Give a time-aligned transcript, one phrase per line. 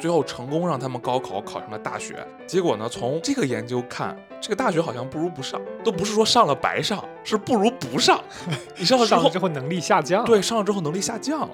[0.00, 2.26] 最后成功让他们高考考上了大学。
[2.46, 8.18] 结果呢，从这个研究看，这个大学好像不如不上，都不是说上了白上，是不如不上。
[8.76, 11.50] 你上了之上了之后能力下降。，对，上了之后能力下降了。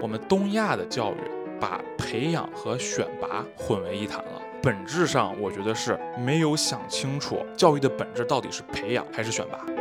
[0.00, 1.16] 我们东亚的教育
[1.58, 9.73] 把培养和选拔混为一谈了，本质上我觉得是没有想清楚教育的本质到底是培养还是选拔。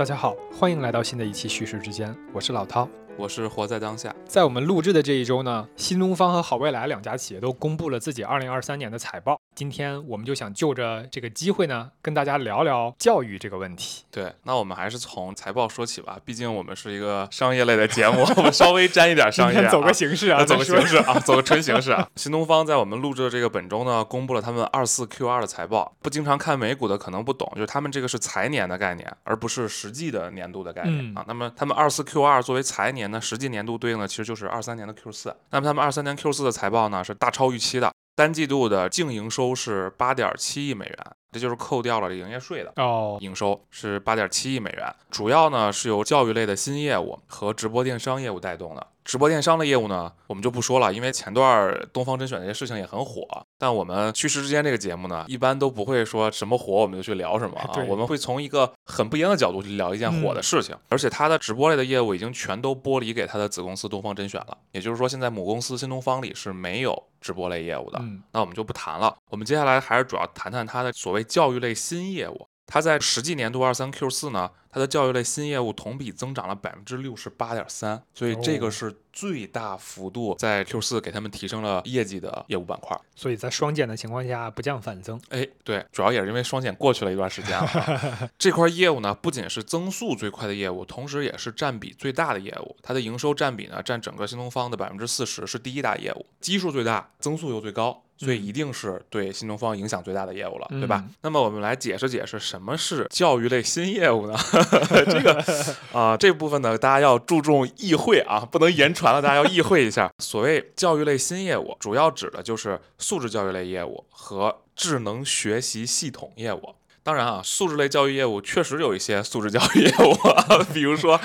[0.00, 2.88] 大家好，欢迎来到新的一期叙事之间，我是老涛。
[3.18, 9.38] 我是活在当下，在我们录制的这一周呢，新东方和好未来两家企业都公布了自己2023年的财报。
[9.60, 14.02] 今天我们就想就着这个机会呢，跟大家聊聊教育这个问题。
[14.10, 22.08] 对，那我们还是从财报说起吧，毕竟我们是一个商业类的节目， 我们稍微沾一点商业、啊，走个形式啊，啊，走个形式啊，走个纯形式啊。
[22.16, 25.94] 新东方在我们录制的这个本周呢，公布了他们二四 Q 二的财报。
[26.00, 31.24] 不经常看美股的可能不懂，就是他们这个是财年的概念，而不是实际的年度的概念、嗯啊。
[31.28, 35.36] 那么他们二四 Q 二作为财年呢，实际年度对应的其实就是二三年的 Q 四。
[35.50, 40.96] 那么他们二三年 Q 四的财报呢是大超预期的，单季度的净营收是八点七亿美元，
[41.32, 42.72] 这就是扣掉了营业税的。
[42.76, 48.86] 哦，营收是八点七亿美元，主要呢是由教育类的新业务和直播电商业务带动的。
[49.04, 53.26] 直播电商的业务呢，我们就不说了，因为前段儿东方甄选这些事情也很火。
[53.58, 60.76] 但我们趋势之间这个节目呢，一般都不会说什么火我们就去聊什么啊，我们会从一个很不一样的角度去聊一件火的事情。
[60.88, 67.98] 而且它的直播类的业务已经全都剥离给它的子公司东方甄选了，也就是说，现在母公司新东方里是没有直播类业务的。
[68.00, 69.16] 嗯，那我们就不谈了。
[69.30, 72.46] 我们接下来还是主要谈谈它的所谓教育类新业务。
[72.66, 82.98] 它在实际年度二三 Q 四呢，它的教育类新业务同比增长了百分之六十八点三，所以这哦个是最大幅度在 Q 四给他们提升了业绩的业务板块。
[83.16, 85.20] 所以在双减的情况下不降反增。
[85.30, 88.30] 哎，对，主要也是因为双减过去了一段时间了啊。
[88.38, 92.76] 这块业务呢，不仅是增速最快的业务，同时也是占比最大的业务。
[92.82, 98.02] 它的营收占比呢，占整个新东方的百分之四十，是第一大业务，基数最大，增速又最高。
[98.16, 101.02] 所以一定是对新东方影响最大的业务了，对吧？
[101.08, 104.36] 嗯那么我们来解释解释什么是教育类新业务呢？
[105.10, 105.44] 这个
[105.92, 110.10] 啊、这部分呢，大家要注重意会啊，不能言传了，大家要意会一下。
[110.18, 116.74] 所谓教育类新业务，主要指的就是素质教育类业务和智能学习系统业务。
[117.02, 121.18] 当然啊，素质类教育业务确实有一些素质教育业务啊， 比如说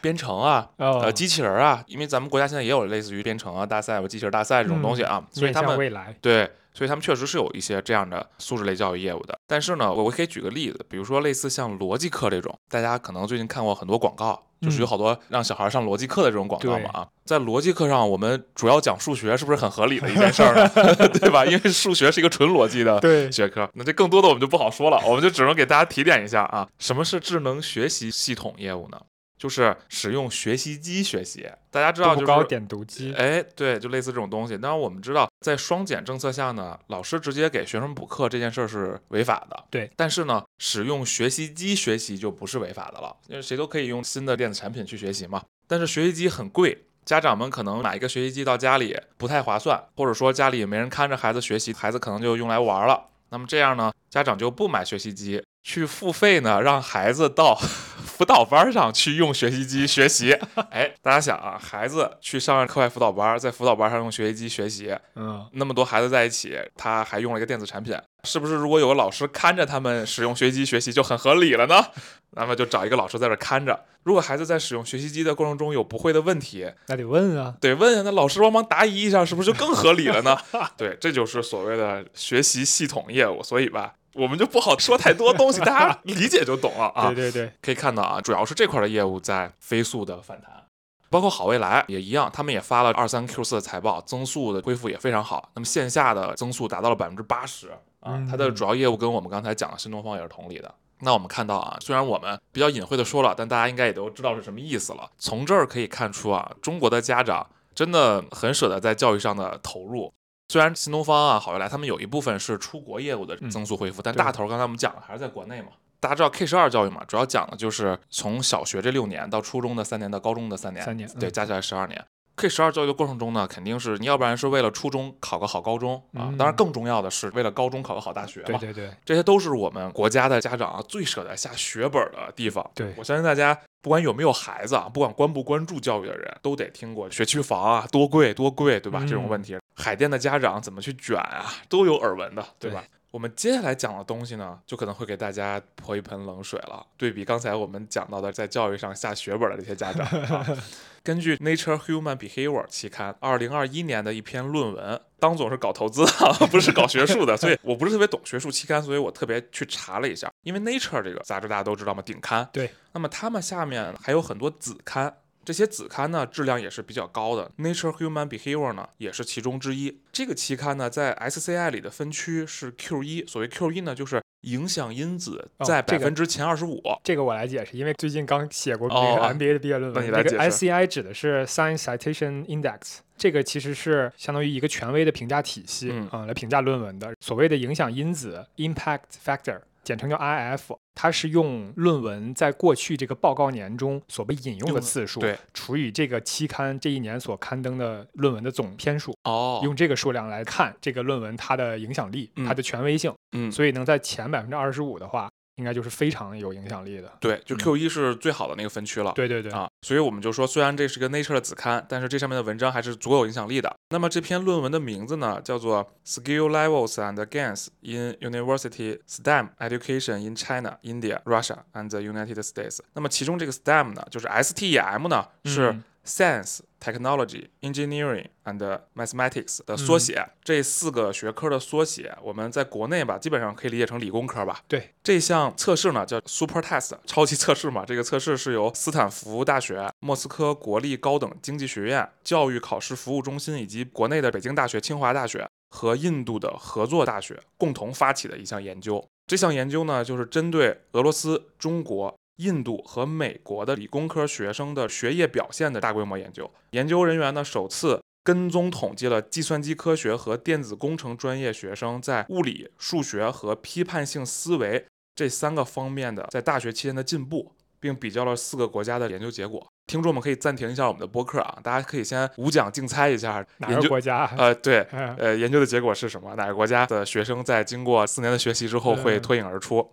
[0.00, 6.14] 编程啊，哦，呃，机器人啊，因为咱们国家现在也有类似于编程啊大赛或机器人大赛这种东西啊，所以他们未来。
[6.20, 9.38] 对，所以他们确实是有一些这样的素质类教育业务的。
[9.46, 17.08] 但是呢，我我可以举个例子，比如说类似像逻辑课这种，大家可能最近看过很多广告，就是有嗯好多让小孩上逻辑课的这种广告嘛啊。
[17.24, 20.68] 在逻辑课上，我们主要讲数学，是不是很合理的一件事儿呢？
[21.20, 21.44] 对吧？
[21.44, 26.68] 因为数学是一个纯逻辑的，学科，那这更多的我们就不好说了，我们就只能给大家提点一下啊。
[26.78, 29.00] 什么是智能学习系统业务呢？
[29.40, 31.48] 就是使用学习机学习。
[31.70, 33.14] 大家知道，就是高点读机。
[33.14, 34.58] 哎，对，就类似这种东西。
[34.58, 39.64] 当然，我们知道，在双减政策下呢，老师直接给学生补课这件事儿是违法的。
[39.70, 45.42] 对，但是呢，使用学习机学习就不是违法的了，因为谁都可以用新的电子产品去学习嘛。
[45.66, 46.84] 但是学习机很贵。
[47.06, 53.08] 家长们可能买一个学习机到家里不太划算，或者说家里也没人看着孩子学习，孩子可能就用来玩了。
[53.30, 60.32] 那么这样呢，家长就不买学习机，去付费呢，让孩子到辅导班上去用学习机学习。
[60.70, 68.54] 哎，大家想啊，孩子去上课外辅导班，在辅导班上用学习机学习，嗯，那么多孩子在一起，他还用了一个电子产品，是不是？
[68.54, 71.84] 如果有个老师看着他们使用学习机学习，就很合理了呢？
[72.32, 73.84] 那么就找一个老师在这看着。
[74.04, 77.54] 如果孩子在使用学习机的过程中有不会的问题，那得问啊。
[77.60, 80.38] 得问啊，那老师帮忙答疑一下，是不是就更合理了呢？
[80.76, 83.42] 对，这就是所谓的学习系统业务。
[83.42, 87.06] 所以吧，我们就不好说太多东西，大家 理解就懂了啊。
[87.12, 90.64] 对对对，可以看到啊，主要是这块的业务在飞速的反弹，
[91.08, 95.50] 包括好未来也一样，他们也发了二三 Q 四的财报，增速的恢复也非常好。
[95.54, 100.74] 那么线下的增速达到了百分之八十啊嗯，它的主要业务跟我们刚才讲的新东方也是同理的。
[101.02, 105.10] 那我们看到啊，虽然我们比较隐晦的说了，但大家应该也都知道是什么意思了。
[105.18, 110.12] 从这儿可以看出啊，中国的家长真的很舍得在教育上的投入。
[110.50, 115.68] 虽然新东方啊、好未来他们有一部分是出国业务的增速恢复，但大头刚才我们讲的还是在国内嘛。
[116.00, 122.04] 大家知道 K 十二教育嘛，主要讲的就是从小学这六年到初中的三年到高中的三年，三年对，嗯加起来十二年。
[122.34, 128.58] K 十二教育的过程中呢，肯定是你要不然是为了初中考个好高中啊，嗯当然更重要的是为了高中考个好大学嘛。
[128.58, 132.68] 对对对，这些都是我们国家的家长啊最舍得下血本的地方。
[132.74, 138.98] 对我相信大家不管有没有孩子啊，不管关不关注教育的人，都得听过学区房啊多贵多贵，对吧？
[139.02, 142.84] 嗯这种问题，海淀的家长怎么去卷啊，都有耳闻的，对吧？
[143.10, 146.86] 我们接下来讲的东西呢，就可能会给大家泼一盆冷水了。
[146.96, 150.46] 对比刚才我们讲到的在教育上下血本的这些家长，啊、
[151.02, 160.30] 根据《Nature Human Behavior》期刊二零二一年的一篇论文，当总是搞投资啊， 不是搞学术的，所以我不是特别懂学术期刊，所以我特别去查了一下。
[160.44, 162.48] 因为《Nature》这个杂志大家都知道嘛，顶刊。
[162.52, 162.70] 对。
[162.92, 165.12] 那么他们下面还有很多子刊。
[165.50, 167.50] 这些子刊呢，质量也是比较高的。
[167.58, 170.00] Nature Human Behavior 呢，也是其中之一。
[170.12, 173.26] 这个期刊呢，在 SCI 里的分区是 Q 一。
[173.26, 176.80] 所谓 Q 一呢，就是影响因子在百分之前二十五。
[177.02, 180.06] 这个我来解释，因为最近刚写过那个 MBA 的毕业论文。
[180.06, 187.12] 这个 SCI 指的是 Science Citation Index，这个其实是相当于一个权威的评价体系啊，来评价论文的。
[187.18, 189.62] 所谓的影响因子 Impact Factor。
[189.82, 205.28] 简称叫 IF，它是用论文在过去这个报告年中所被引用的次数，对，除以这个期刊这一年所刊登的论文的总篇数，哦，用这个数量来看这个论文它的影响力、它的权威性，嗯，所以能在前百分之二十五的话。
[205.60, 213.76] 应该就是非常有影响力的，对，就 Q 一是最好的那个分区了，对对对啊，所以我们就说，虽然这是个 Nature 的子刊，但是这上面的文章还是足够有影响力的。
[213.90, 222.42] 那么这篇论文的名字呢，叫做 Skill Levels and Gains in University STEM Education in China, India, Russia and the United
[222.42, 222.78] States。
[222.94, 225.76] 那么其中这个 STEM 呢，就是 STEM 呢是。
[226.04, 234.62] Science, Technology, Engineering and Mathematics 的缩写，这四个学科的缩写，我们在国内吧，基本上可以理解成理工科吧。
[234.66, 237.84] 对，这项测试呢叫 Super Test，超级测试嘛。
[237.84, 249.06] 这个测试是由斯坦福大学、莫斯科国立高等经济学院教育考试服务中心以及国内的北京大学、清华大学和印度的合作大学共同发起的一项研究。
[249.26, 252.12] 这项研究呢，就是针对俄罗斯、中国。
[252.40, 269.66] 印度和美国的理工科学生的学业表现的大规模研究，研究人员呢首次跟踪统计了计算机科学和电子工程专业学生在物理、数学和批判性思维这三个方面的在大学期间的进步，并比较了四个国家的研究结果。
[269.86, 274.24] 听众们可以暂停一下我们的播客啊，大家可以先无奖竞猜一下哪个国家？
[274.38, 274.86] 呃，对，
[275.18, 276.34] 呃，研究的结果是什么？
[276.36, 279.90] 哪个国家的学生在经过四年的学习之后会脱颖而出？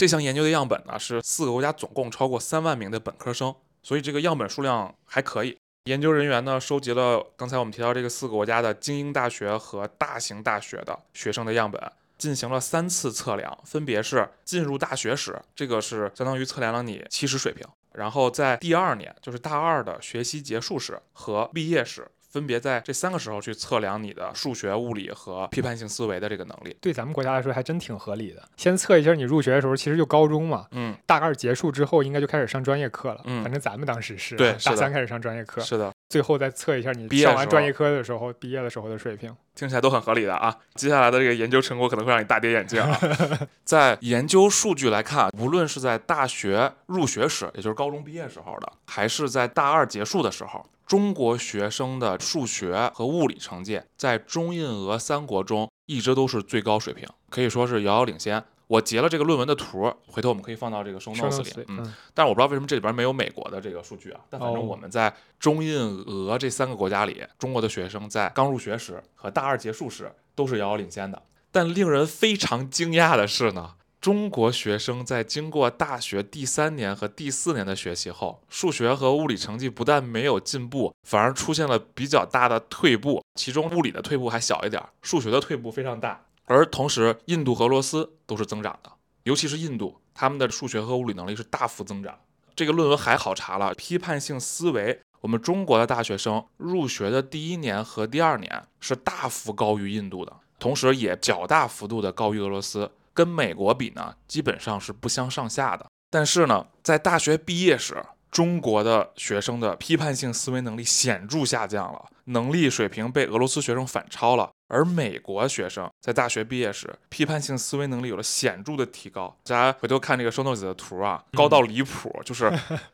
[0.00, 5.58] 这项研究的样本呢是四个国家，总共超过三万名的本科生，所以这个样本数量还可以。
[5.84, 11.78] 研究人员呢收集了刚才我们提到这个四个国家的精英大学和大型大学的学生的样本，
[12.16, 22.10] 进行了三次测量，分别是进入大学时，这个是相当于测量了你起始水平，然后在第二年，就是大二的学习结束时和毕业时。
[22.30, 26.76] 分别在这三个时候去测量你的数学、物理和批判性思维的这个能力。
[26.80, 28.42] 对咱们国家来说还真挺合理的。
[28.56, 33.20] 先测一下你入学的时候，其实就高中嘛，嗯，大二结束之后应该就开始上专业课了。
[33.24, 35.92] 嗯，反正咱们当时是对大三开始上专业课，是的。
[36.10, 40.54] 最后再测一下你上完专业课的时候，毕业的时候的水平，听起来都很合理的啊。
[40.74, 43.00] 接下来的这个研究成果可能会让你大跌眼镜啊。
[43.62, 50.66] 在研究数据来看，无论是在大学入学时，也就是高中毕业时候的，还是在大二结束的时候。
[50.84, 58.42] 中国学生的数学和物理成绩在中印俄三国中一直都是最高水平，可以说是遥遥领先。
[58.70, 61.64] 我截了这个论文的图，回头我们可以放到这个 show notes 里。
[61.66, 64.20] 嗯，但是我不知道为什么这里边没有美国的这个数据啊。
[64.30, 65.76] 但反正我们在中印
[66.06, 71.20] 俄这三个国家里，中国的学生在刚入学时和大二结束时都是遥遥领先的。
[71.50, 73.74] 但令人非常惊讶的是呢。
[74.00, 83.22] 中国学生在经过大学第三年和第四年的学习后，数学和物理成绩不但没有进步，反而出现了比较大的退步。
[83.34, 86.24] 其中物理的退步还小一点，数学的退步非常大。
[86.50, 88.90] 而同时，印度和俄罗斯都是增长的，
[89.22, 92.18] 尤其是印度，他们的数学和物理能力是大幅增长。
[92.56, 102.90] 这个论文还考察了批判性思维，我们中国的大学生入学的第一年和第二年是大幅高于印度的，同时也较大幅度的高于俄罗斯。
[103.14, 105.86] 跟美国比呢，基本上是不相上下的。
[106.10, 114.50] 但是呢，在大学毕业时，中国的学生的批判性思维能力显著下降了，能力水平被俄罗斯学生反超了。
[114.70, 119.36] 而美国学生在大学毕业时，批判性思维能力有了显著的提高。
[119.44, 122.50] 大家回头看这个 show notes 的图啊，高到离谱，就是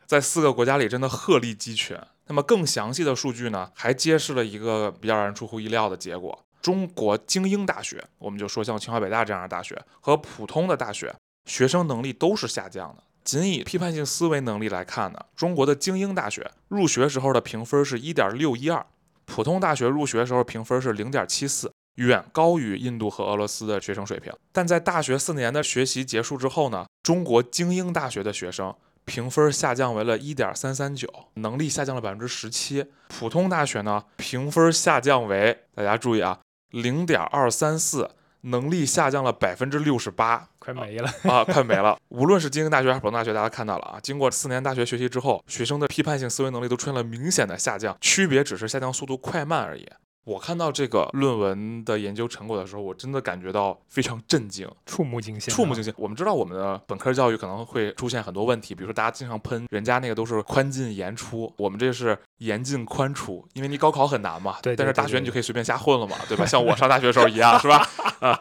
[0.07, 1.95] 在四个国家里真的鹤立鸡群。
[2.25, 6.43] 那么更详细的数据呢，还揭示了一个比较让人出乎意料的结果。
[6.61, 11.15] 中国精英大学，我们就说像清华北大这样的大学和普通的大学，
[11.45, 13.03] 学生能力都是下降的。
[13.23, 18.85] 仅以批判性思维能力来看呢，中国的精英大学入学时候的评分是一点六一二，
[19.27, 24.33] 普通大学入学时候评分是零点七四，远高于印度和俄罗斯的学生水平。
[24.51, 28.73] 但在大学四年的学习结束之后呢，中国精英大学的学生
[29.05, 32.85] 评分下降为了一点三三九，能力下降了百分之十七。
[33.09, 36.39] 普通大学呢，评分下降为大家注意啊。
[36.71, 38.09] 零点二三四，
[38.49, 41.97] 能力下降了百分之六十八，快没了 啊，快没了。
[42.09, 49.87] 无论是精英大学还是普通大学，大家看到了啊，经过四年大学学习之后，学生的批判性思维能力都出现了明显的下降，区别只是下降速度快慢而已。
[50.27, 55.93] 我看到这个论文的研究成果的时候，我真的感觉到非常震惊，触目惊心，触目惊心。
[55.95, 66.43] 我们知道我们的本科教育可能会出现很多问题，比如说大家经常喷人家那个都是宽进严出，我们这是严进宽出，因为你高考很难嘛，对，但是大学你就可以随便瞎混了嘛，对吧？
[66.45, 67.87] 像我上大学的时候一样，是吧？
[68.19, 68.37] 啊，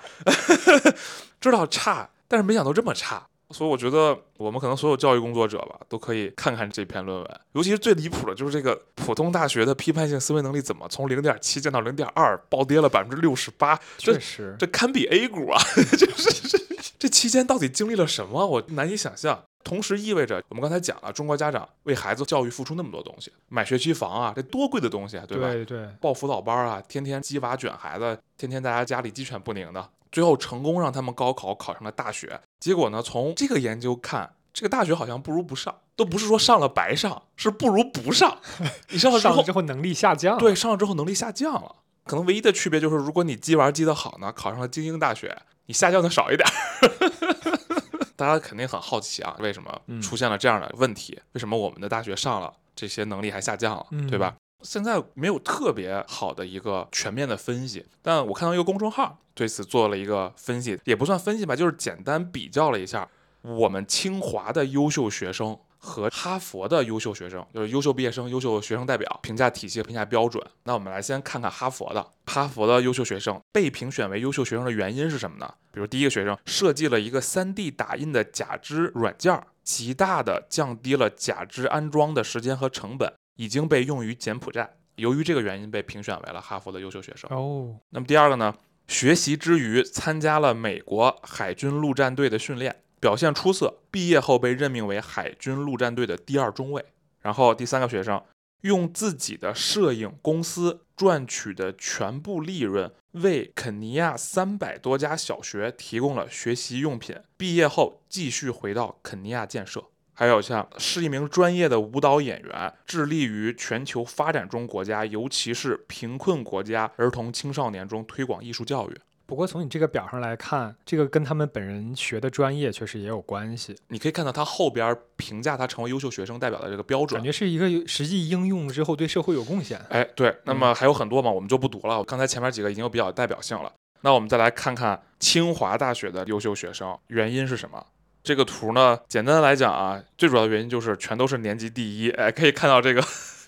[1.40, 3.28] 知道差，但是没想到这么差。
[3.50, 7.40] 所以我觉得我们可能所有教育工作者吧，都可以看看这篇论文。
[7.52, 13.78] 尤其是最离谱的，就是这个普通大学的批判性思维能力怎么从零点七降到零点二，暴跌了百分之六十八。
[13.98, 15.60] 确实，这堪比 A 股啊！
[15.96, 16.58] 就是
[16.98, 19.42] 这这期间到底经历了什么，我难以想象。
[19.64, 25.48] 同时意味着，我们刚才讲了，中国家长为孩子教育付出那么多东西，买学区房啊，这多贵的东西啊，对吧？
[25.48, 25.88] 对对。
[26.00, 29.90] 报辅导班啊，天天鸡娃卷孩子，天天大家家里鸡犬不宁的。
[30.12, 33.02] 最后成功让他们高考考上了大学，结果呢？
[33.02, 38.38] 从这个研究看，这个大学好像不如不上，都不是说上了白上，是不如不上。
[38.90, 40.38] 你上了之后，之后能力下降。
[40.38, 41.74] 对，上了之后能力下降了。
[42.04, 45.36] 可能唯一的区别就是，如果你鸡娃鸡的好呢，考上了精英大学，
[45.66, 46.48] 你下降的少一点。
[48.16, 51.20] 大家肯定很好奇啊，为什么出现了这样的问题？
[51.32, 54.34] 为什么我们的大学上了这些能力还下降了，对吧？
[54.62, 63.06] 现在没有特别好的一个全面的分析，但我看到一个公众号对此做了一个分析，也不算分析吧，就是简单比较了一下
[63.42, 70.44] 我们清华的优秀学生和哈佛的优秀学生，就是优秀毕业生、优秀学生代表评价体系、评价标准。
[70.64, 75.54] 那我们来先看看哈佛的，哈佛的优秀学生被评选为优秀学生的原因是什么呢？
[75.72, 83.12] 比如第一个学生设计了一个 3D 打印的假肢软件，极大的降低了假肢安装的时间和成本。
[83.38, 87.28] 已经被用于柬埔寨，由于这个原因被评选为了哈佛的优秀学生。
[87.30, 88.54] 哦，那么第二个呢？
[88.88, 92.74] 学习之余参加了美国海军陆战队的训练，
[93.06, 96.84] 表现出色，毕业后被任命为海军陆战队的第二中尉。
[97.20, 98.20] 然后第三个学生
[98.62, 109.84] 用自己的摄影公司赚取的全部利润，为肯尼亚三百多家小学提供了学习用品，毕业后继续回到肯尼亚建设。
[110.12, 118.98] 还有像是一名专业的舞蹈演员，致力于全球发展中国家，尤其是贫困国家儿童青少年中推广艺术教育。
[119.26, 123.76] 不过从你这个表上来看，这个跟他们本人学的专业确实也有关系。
[123.88, 129.78] 你可以看到他后边评价他成为优秀学生代表的这个标准，感觉是一个实际应用之后对社会有贡献。
[129.90, 132.04] 哎，对，那么还有很多嘛，我们就不读了。
[132.04, 137.84] 刚才前面几个已经有比较代表性了，那我们再来看看清华大学的优秀学生，原因是什么？
[138.22, 142.10] 这个图呢，简单的来讲啊，最主要的原因就是全都是年级第一。
[142.10, 143.00] 哎，可以看到这个，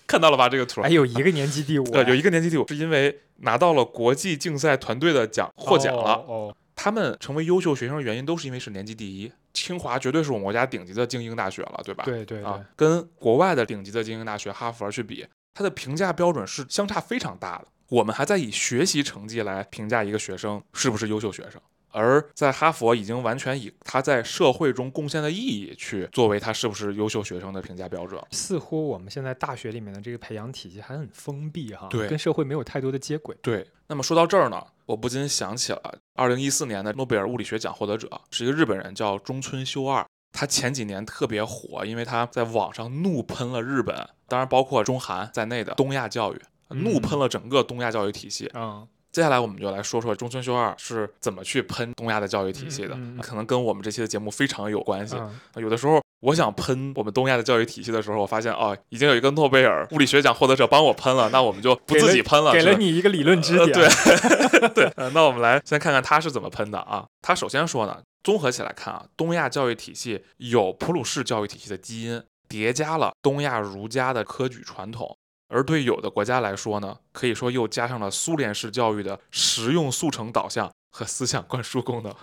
[0.09, 0.49] 看到了吧？
[0.49, 6.13] 这个图，哎有一个年级第五，对，有一个年级第五，是因为拿到了国际竞赛团队的奖，获奖了。
[6.27, 9.31] 哦，他们成为优秀学生的原因都是因为是年级第一。
[9.53, 12.03] 清华绝对是我们国家顶级的精英大学了，对吧？
[12.05, 17.67] 对对啊，跟国外的顶级的精英大学哈佛去比，它的评价标准是相差非常大的。
[17.89, 21.61] 我们还在以学习成绩来评价一个学生是不是优秀学生。
[21.91, 28.21] 而在哈佛，已经完全以他在社会中贡献的意义去作为他是不是优秀学生的评价标准。
[28.31, 33.35] 似乎我们现在大学里面的这个培养体系还很封闭哈，对，跟社会没有太多的接轨。
[33.41, 33.67] 对。
[33.87, 35.81] 那么说到这儿呢，我不禁想起了
[36.13, 40.05] 二零一四年的诺贝尔物理学奖获得者是一个日本人，叫中村修二。
[40.31, 48.47] 他前几年特别火，因为他在网上怒喷了日本，当然包括中韩在内的东亚教育，怒喷了整个东亚教育体系。
[48.53, 48.87] 嗯。
[49.11, 55.15] 接下来我们就来说说中村修二是怎么去喷东亚的教育体系的，可能跟我们这期的节目非常有关系。
[55.55, 63.71] 有的时候我想喷我们东亚的教育体系的时候，我发现哦，已经有一个诺贝尔物理学奖获得者帮我喷了，那我们就不自己喷了，给了你一个理论支点。
[63.71, 67.05] 对对， 那我们来先看看他是怎么喷的啊。
[67.21, 75.17] 他首先说呢，综合起来看啊，东亚教育体系有普鲁士教育体系的基因，叠加了东亚儒家的科举传统。
[75.49, 82.15] 而对有的国家来说呢，可以说又加上了苏联式教育的实用速成导向和思想灌输功能。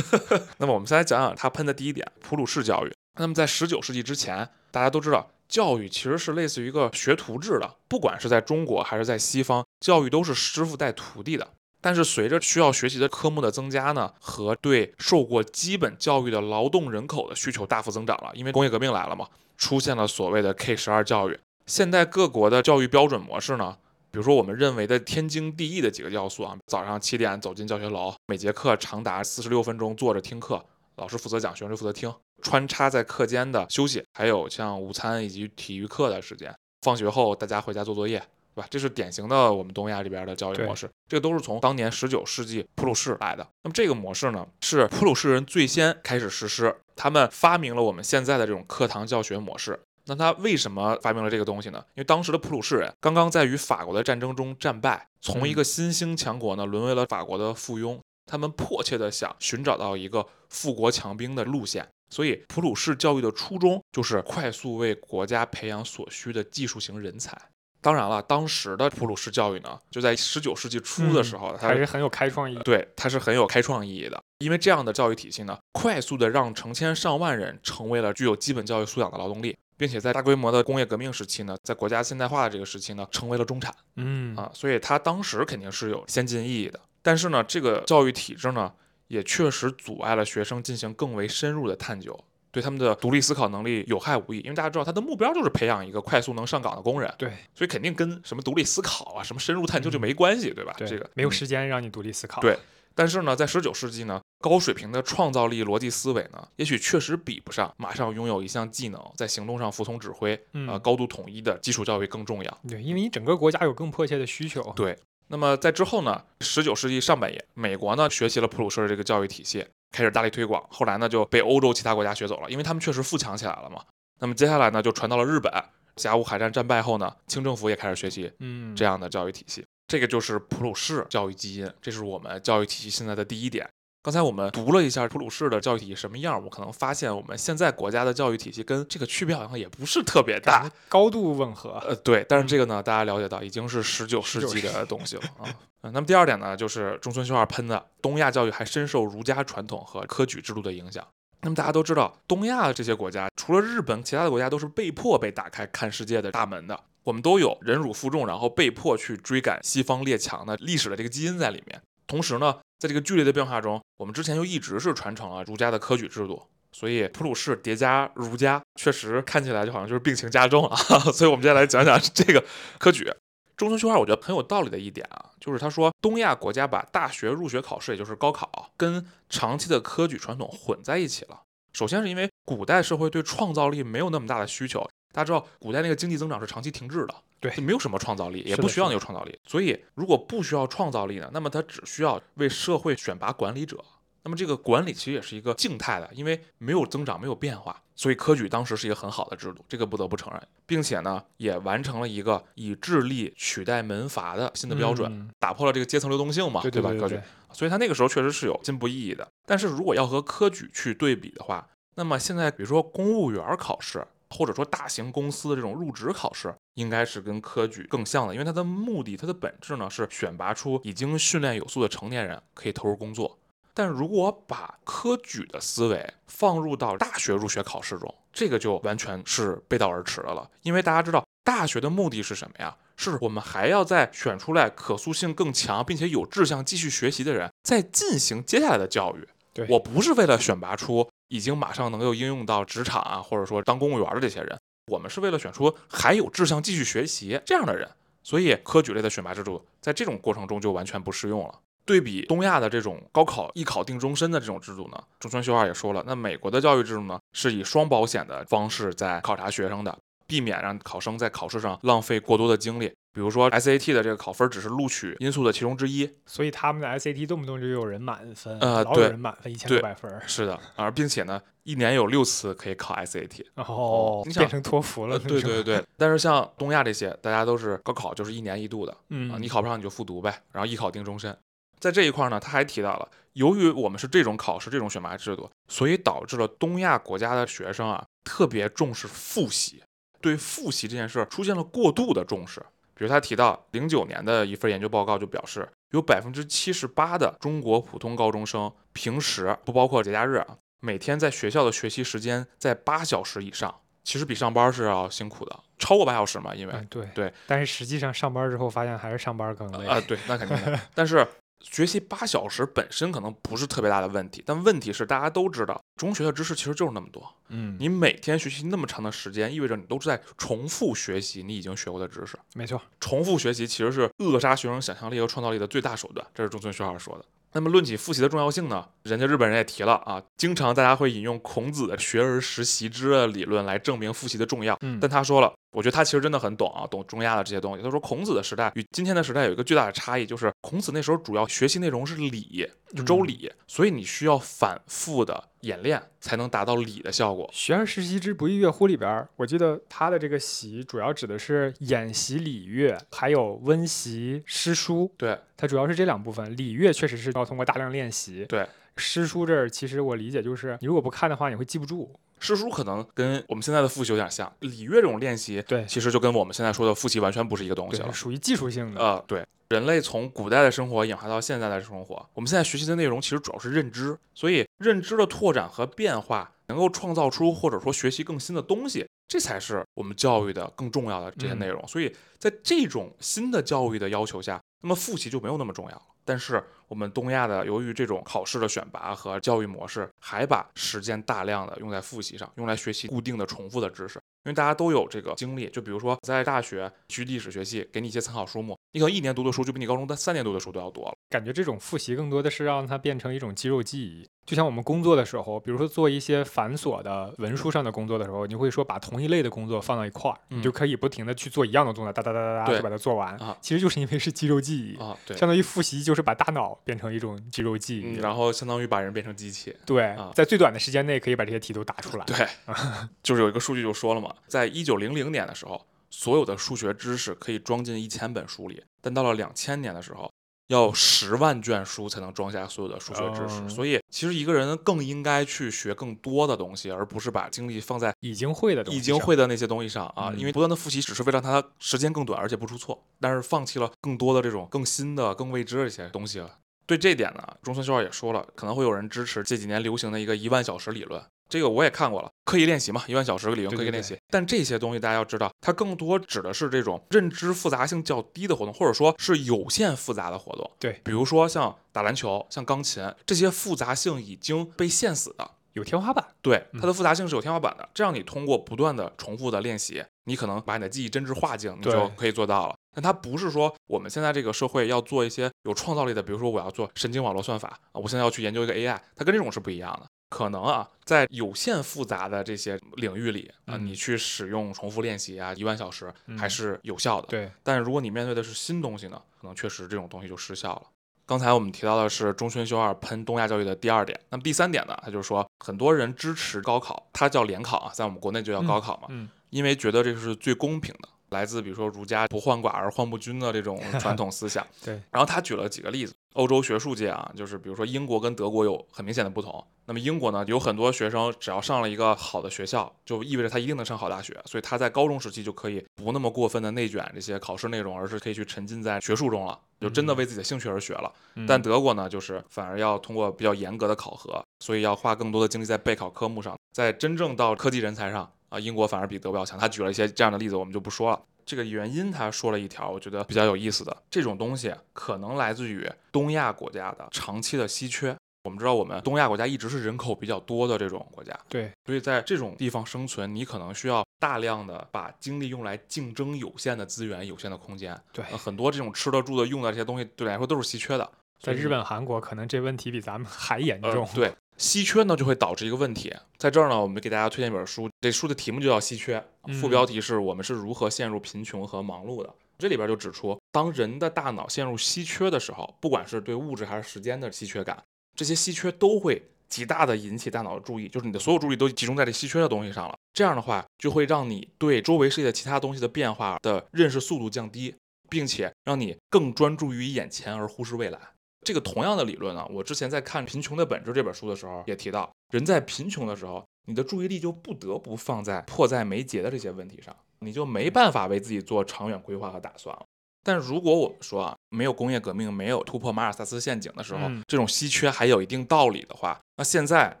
[0.58, 2.92] 那么我们先来讲讲他喷的第一点，普鲁士教育。
[3.18, 11.48] 那么在十九世纪之前，大家都知道，教育其实是类似于一个学徒制的，不管是在中国还是在西方，教育都是师傅带徒弟的。
[11.80, 21.38] 但是随着需要学习的科目的增加呢，和对受过基本教育的劳动人口的需求大幅增长了，因为工业革命来了嘛，出现了所谓的 K 十二教育。
[21.66, 23.76] 现在各国的教育标准模式呢，
[24.12, 38.20] 比如说我们认为的天经地义的几个要素啊，早上七点走进教学楼，每节课长达四十六分钟坐着听课，老师负责讲，学生负责听，穿插在课间的休息，还有像午餐以及体育课的时间，放学后大家回家做作业，
[38.54, 38.68] 对吧？
[38.70, 43.44] 这是典型的我们东亚这边的教育模式，这个都是从当年十九世纪普鲁士来的。
[43.64, 49.80] 那么这个模式呢，是普鲁士人最先开始实施，他们发明了我们现在的这种课堂教学模式。
[50.06, 51.78] 那他为什么发明了这个东西呢？
[51.94, 61.88] 因为当时的普鲁士人刚刚在与法国的战争中战败，从一个新兴强国呢沦为了法国的附庸，他们迫切的想寻找到一个富国强兵的路线。
[62.08, 67.36] 所以，普鲁士教育的初衷就是快速为国家培养所需的技术型人才。
[67.80, 72.58] 当然了，当时的普鲁士教育呢，就在十九世纪初的时候，它还是很有开创意义。
[72.64, 74.22] 对，它是很有开创意义的。
[74.38, 83.74] 因为这样的教育体系呢，快速的让成千上万人成为了具有基本教育素养的劳动力，并且在大规模的工业革命时期呢，在国家现代化的这个时期呢，成为了中产。
[83.96, 86.80] 嗯啊，所以它当时肯定是有先进意义的。
[87.02, 88.72] 但是呢，这个教育体制呢，
[89.08, 92.18] 也确实阻碍了学生进行更为深入的探究。
[92.52, 100.74] 对他们的独立思考能力有害无益，因为大家知道他的目标就是培养一个快速能上岗的工人，对，所以肯定跟什么独立思考啊、什么深入探究就没关系，对吧？
[100.78, 102.40] 这个没有时间让你独立思考。
[102.40, 102.58] 对，
[102.94, 110.34] 但是呢，在十九世纪呢，高水平的创造力逻辑思维呢，也许确实比不上马上拥有一项技能，在行动上服从指挥
[110.68, 112.60] 啊、高度统一的基础教育更重要。
[112.68, 114.72] 对，因为你整个国家有更迫切的需求。
[114.76, 114.96] 对，
[115.28, 119.66] 那么在之后呢，十九世纪上半叶，美国呢学习了普鲁士的这个教育体系。
[119.92, 123.82] 开始大力推广，后来呢就被欧洲其他国家学走了，因为他们确实富强起来了嘛。
[124.18, 125.50] 那么接下来呢就传到了日本，
[125.94, 129.64] 甲午海战战败后呢，清政府也开始学习嗯这样的教育体系。
[129.86, 133.66] 这个就是普鲁士教育基因，这是我们教育体系现在的第一点。
[134.06, 141.82] 刚才我们读了一下普鲁士的教育体系什么样，我可能发现我们现在国家的教育体系跟这个区别好像也不是特别大，高度吻合。
[141.84, 145.50] 呃，对，但是这个呢，大家了解到已经是十九世纪的东西了啊。
[145.82, 151.04] 嗯， 那么第二点呢，就是中村修二喷的东亚教育还深受儒家传统和科举制度的影响。
[151.40, 156.78] 那么大家都知道，东亚这些国家除了日本，其他的国家都是被迫被打开看世界的大门的。
[157.02, 161.82] 我们都有忍辱负重，然后被迫去追赶西方列强的历史的这个基因在里面。
[162.06, 170.76] 同时呢，在这个剧烈的变化中，我们之前就一直是传承了儒家的科举制度，所以普鲁士叠加儒家，确实看起来就好像就是病情加重了。
[171.12, 172.44] 所以，我们接下来讲讲这个
[172.78, 173.10] 科举。
[173.56, 181.40] 中村修二我觉得很有道理的一点啊，就是他说东亚国家把大学入学考试，也就是高考，跟长期的科举传统混在一起了。
[181.72, 184.86] 首先是因为古代社会对创造力没有那么大的需求，
[185.16, 187.14] 大家知道古代那个经济增长是长期停滞的。
[187.40, 189.38] 对，就没有什么创造力，也不需要你有创造力。
[189.46, 193.82] 所以，如果不需要创造力呢，那么他只需要为社会选拔管理者。
[194.24, 197.80] 那么这个管理其实也是一个静态的，因为没有增长，没有变化。
[197.94, 206.90] 所以科举当时是一个很好的制度，这个不得不承认，并且呢，也完成了一个以智力取代门阀的新的标准，打破了这个阶层流动性嘛，对吧？
[206.98, 207.18] 科举，
[207.52, 209.26] 所以他那个时候确实是有进步意义的。
[209.46, 214.06] 但是如果要和科举去对比的话，那么现在比如说公务员考试。
[214.30, 223.38] 或者说大型公司的这种入职考试，应该是跟科举更像的，因为它的目的、它的本质呢是选拔出已经训练有素的成年人，可以投入工作。
[223.72, 230.50] 但如果把科举的思维放入到大学入学考试中，这个就完全是背道而驰的了。
[230.62, 232.74] 因为大家知道，大学的目的是什么呀？
[232.96, 239.28] 是我们还要再选出来可塑性更强，并且有志向继续学习的人，再进行接下来的教育。
[239.52, 241.10] 对我不是为了选拔出。
[241.28, 244.58] 已经马上能够应用到职场啊，或者说当公务员的这些人，
[244.92, 247.88] 我们是为了选出还有志向继续学习这样的人，
[248.22, 251.60] 所以科举类的选拔制度在这种过程中就完全不适用了。
[251.84, 262.92] 对比东亚的这种高考一考定终身的这种制度呢，中村修二也说了，那美国的教育制度呢是以双保险的方式在考察学生的，避免让考生在考试上浪费过多的精力。
[263.16, 270.20] 比如说 SAT 的这个考分只是录取因素的其中之一，所以他们的 SAT 动不动就有人满分，呃，老有人满分一千六百分。
[270.26, 275.18] 是的，而并且呢，一年有六次可以考 SAT，哦，你变成托福了。
[275.18, 281.34] 对对对，但是像东亚这些，大家都是高考就是一年一度的，嗯啊，你考不上你就复读呗，然后艺考定终身。
[281.80, 289.82] 在这一块呢，他还提到了，由于我们是这种考试这种选拔制度，所以导致了东亚国家的学生啊特别重视复习，
[290.20, 292.62] 对复习这件事出现了过度的重视。
[292.96, 310.80] 比如他提到，零九年的一份研究报告就表示，有百分之七十八的中国普通高中生平时不包括节假日啊，每天在学校的学习时间在八小时以上，其实比上班是要辛苦的，超过八小时嘛，因为对对，但是实际上上班之后发现还是上班更累啊，对，那肯定的。
[310.94, 311.26] 但是
[311.60, 322.38] 学习八小时本身可能不是特别大的问题，但问题是大家都知道，中学的知识其实就是那么多，嗯，你每天学习那么长的时间，意味着你都是在重复学习你已经学过的知识。
[322.54, 327.24] 没错，重复学习其实是扼杀学生想象力和创造力的最大手段，这是中村学二说的。
[327.52, 334.76] 那么论起复习的重要性呢，人家日本人也提了啊，经常大家会引用孔子的“学而时习之”的理论来证明复习的重要。
[334.82, 337.82] 嗯但他说了，我觉得他其实真的很懂啊，懂中亚的这些东西。
[337.82, 347.46] 他说孔子的时代与今天的时代有一个巨大的差异，就是孔子那时候主要学习内容是礼，就周礼，所以你需要反复的演练才能达到礼的效果。
[347.52, 355.12] 学而时习之，不亦乐乎里边儿，我记得他的这个习主要指的是演习礼乐，还有温习诗书。
[355.18, 356.56] 对，它主要是这两部分。
[356.56, 358.46] 礼乐确实是要通过大量练习。
[358.48, 362.18] 对，诗书这儿其实我理解就是，你如果不看的话，你会记不住。
[362.38, 368.12] 诗书可能跟我们现在的复习有点像，礼乐这种练习，对其实就跟我们现在说的复习完全不是一个东西对，了。
[368.12, 369.00] 属于技术性的。
[369.00, 381.82] 呃，对，人类从古代的生活演化到现在的生活，我们现在学习的内容其实主要是认知，所以认知的拓展和变化，能够创造出或者说学习更新的东西，这才是我们教育的更重要的这些内容。
[381.88, 386.02] 所以在这种新的教育的要求下，那么复习就没有那么重要了。
[386.24, 394.18] 但是我们东亚的由于这种考试的选拔和教育模式，还把时间大量的用在复习上，用来学习固定的重复的知识。
[394.44, 401.14] 因为大家都有这个经历，就比如说在大学去历史学系，给你一些参考书目，你可能一年读的书就比你高中的三年读的书都要多了。
[401.30, 404.28] 感觉这种复习更多的是让它变成一种肌肉记忆。
[404.46, 413.34] 就像我们工作的时候，比如说做一些繁琐的文书上的工作的时候，你会说把同一类的工作放到一块儿，嗯你就可以不停的去做一样的动作，哒哒哒哒哒就把它做完。
[413.38, 418.16] 啊其实就是因为是肌肉记忆，啊，对，相当于复习就是把大脑变成一种肌肉记忆。
[418.18, 419.76] 嗯，然后相当于把人变成机器。
[419.84, 422.24] 对、啊在最短的时间内可以把这些题都答出来。
[422.26, 422.46] 对，
[423.24, 430.30] 就是有一个数据就说了嘛，在一九零零年的时候，所有的数学知识可以装进一千本书里，但到了两千年的时候，
[430.68, 433.60] 要十万卷书才能装下所有的数学知识。
[433.62, 446.58] 哦所以，其实一个人更应该去学更多的东西，而不是把精力放在已经会的东西已经会的那些东西上啊，嗯因为不断的复习只是为了让它时间更短，而且不出错，但是放弃了更多的这种更新的、更未知的一些东西了。
[446.86, 454.16] 对这点呢，中村修二也说了，可能会有人支持这几年流行的一个一万小时理论，这个我也看过了，刻意练习嘛，一万小时理论刻意练习。
[454.28, 460.70] 但这些东西大家要知道，它更多指的是这种认知复杂性较低的活动，或者说是有限复杂的活动。
[460.78, 466.26] 对比如说像打篮球、像钢琴这些复杂性已经被限死的，有天花板。
[466.42, 467.88] 对，嗯它的复杂性是有天花板的。
[467.94, 472.74] 这样你通过不断的重复的练习，你可能把你的记忆真知化境，你就可以做到了。
[472.94, 480.08] 但它不是说我们现在这个社会要做一些有创造力的，比如说我要做神经网络算法啊，我现在要去研究一个 AI，它跟这种是不一样的。
[480.28, 487.28] 可能啊，在有限复杂的这些领域里啊，嗯你去使用重复练习啊，一万小时嗯还是有效的。
[487.28, 490.82] 对，但是如果你面对的是新东西呢，可能确实这种东西就失效了。
[491.24, 504.66] 刚才我们提到的是中村修二喷东亚教育的第二点，那么第三点呢，他就是说很多人支持高考，它叫联考啊，在我们国内就叫高考嘛，嗯，因为觉得这个是最公平的，来自比如说儒家不患寡而患不均的这种 传统思想。
[504.84, 509.64] 对，然后他举了几个例子，欧洲学术界啊，就是比如说英国跟德国有很明显的不同。
[509.88, 521.12] 那么英国呢，有很多学生只要上了一个好的学校，就意味着他一定能上好大学，所以他在高中时期就可以不那么过分的内卷这些考试内容，而是可以去沉浸在学术中了，就真的为自己的兴趣而学了。
[521.36, 529.58] 嗯但德国呢，就是反而要通过比较严格的考核，所以要花更多的精力在备考科目上，在真正到科技人才上啊，英国反而比德国要强。
[529.58, 531.20] 他举了一些这样的例子，我们就不说了。
[531.44, 538.16] 这个原因他说了一条，我觉得比较有意思的，这种东西可能来自于东亚国家的长期的稀缺。
[538.44, 548.00] 我们知道，我们东亚国家一直是人口比较多的这种国家，对，所以在这种地方生存，你可能需要大量的把精力用来竞争有限的资源、有限的空间。
[548.12, 551.10] 对呃很多这种吃的、住的、用的这些东西，对你来说都是稀缺的。
[551.40, 559.18] 在日本、韩国，可能这问题比咱们还严呃重。，对，稀缺呢就会导致一个问题，在这儿呢，我们给大家推荐一本书，这书的题目就叫《稀缺》，
[559.60, 562.34] 副嗯标题是我们是如何陷入贫穷和忙碌的。
[562.58, 567.82] 这里边就指出，当人的大脑陷入稀缺的时候，不管是对物质还是时间的稀缺感，
[568.14, 572.96] 这些稀缺都会极大的引起大脑的注意，就是你的所有注意都集中在这稀缺的东西上了。
[573.12, 577.74] 这样的话，就会让你对周围世界其他东西的变化的认识速度降低，
[578.08, 580.98] 并且让你更专注于眼前而忽视未来。
[581.46, 592.84] 这个同样的理论呢，我之前在看《贫穷的本质》这本书的时候也提到，人在贫穷的时候，你的注意力就不得不放在迫在眉睫的这些问题上，你就没办法为自己做长远规划和打算了。
[593.26, 600.00] 但如果我们说啊，没有工业革命，没有突破马尔萨斯陷阱的时候，嗯这种稀缺还有一定道理的话，那现在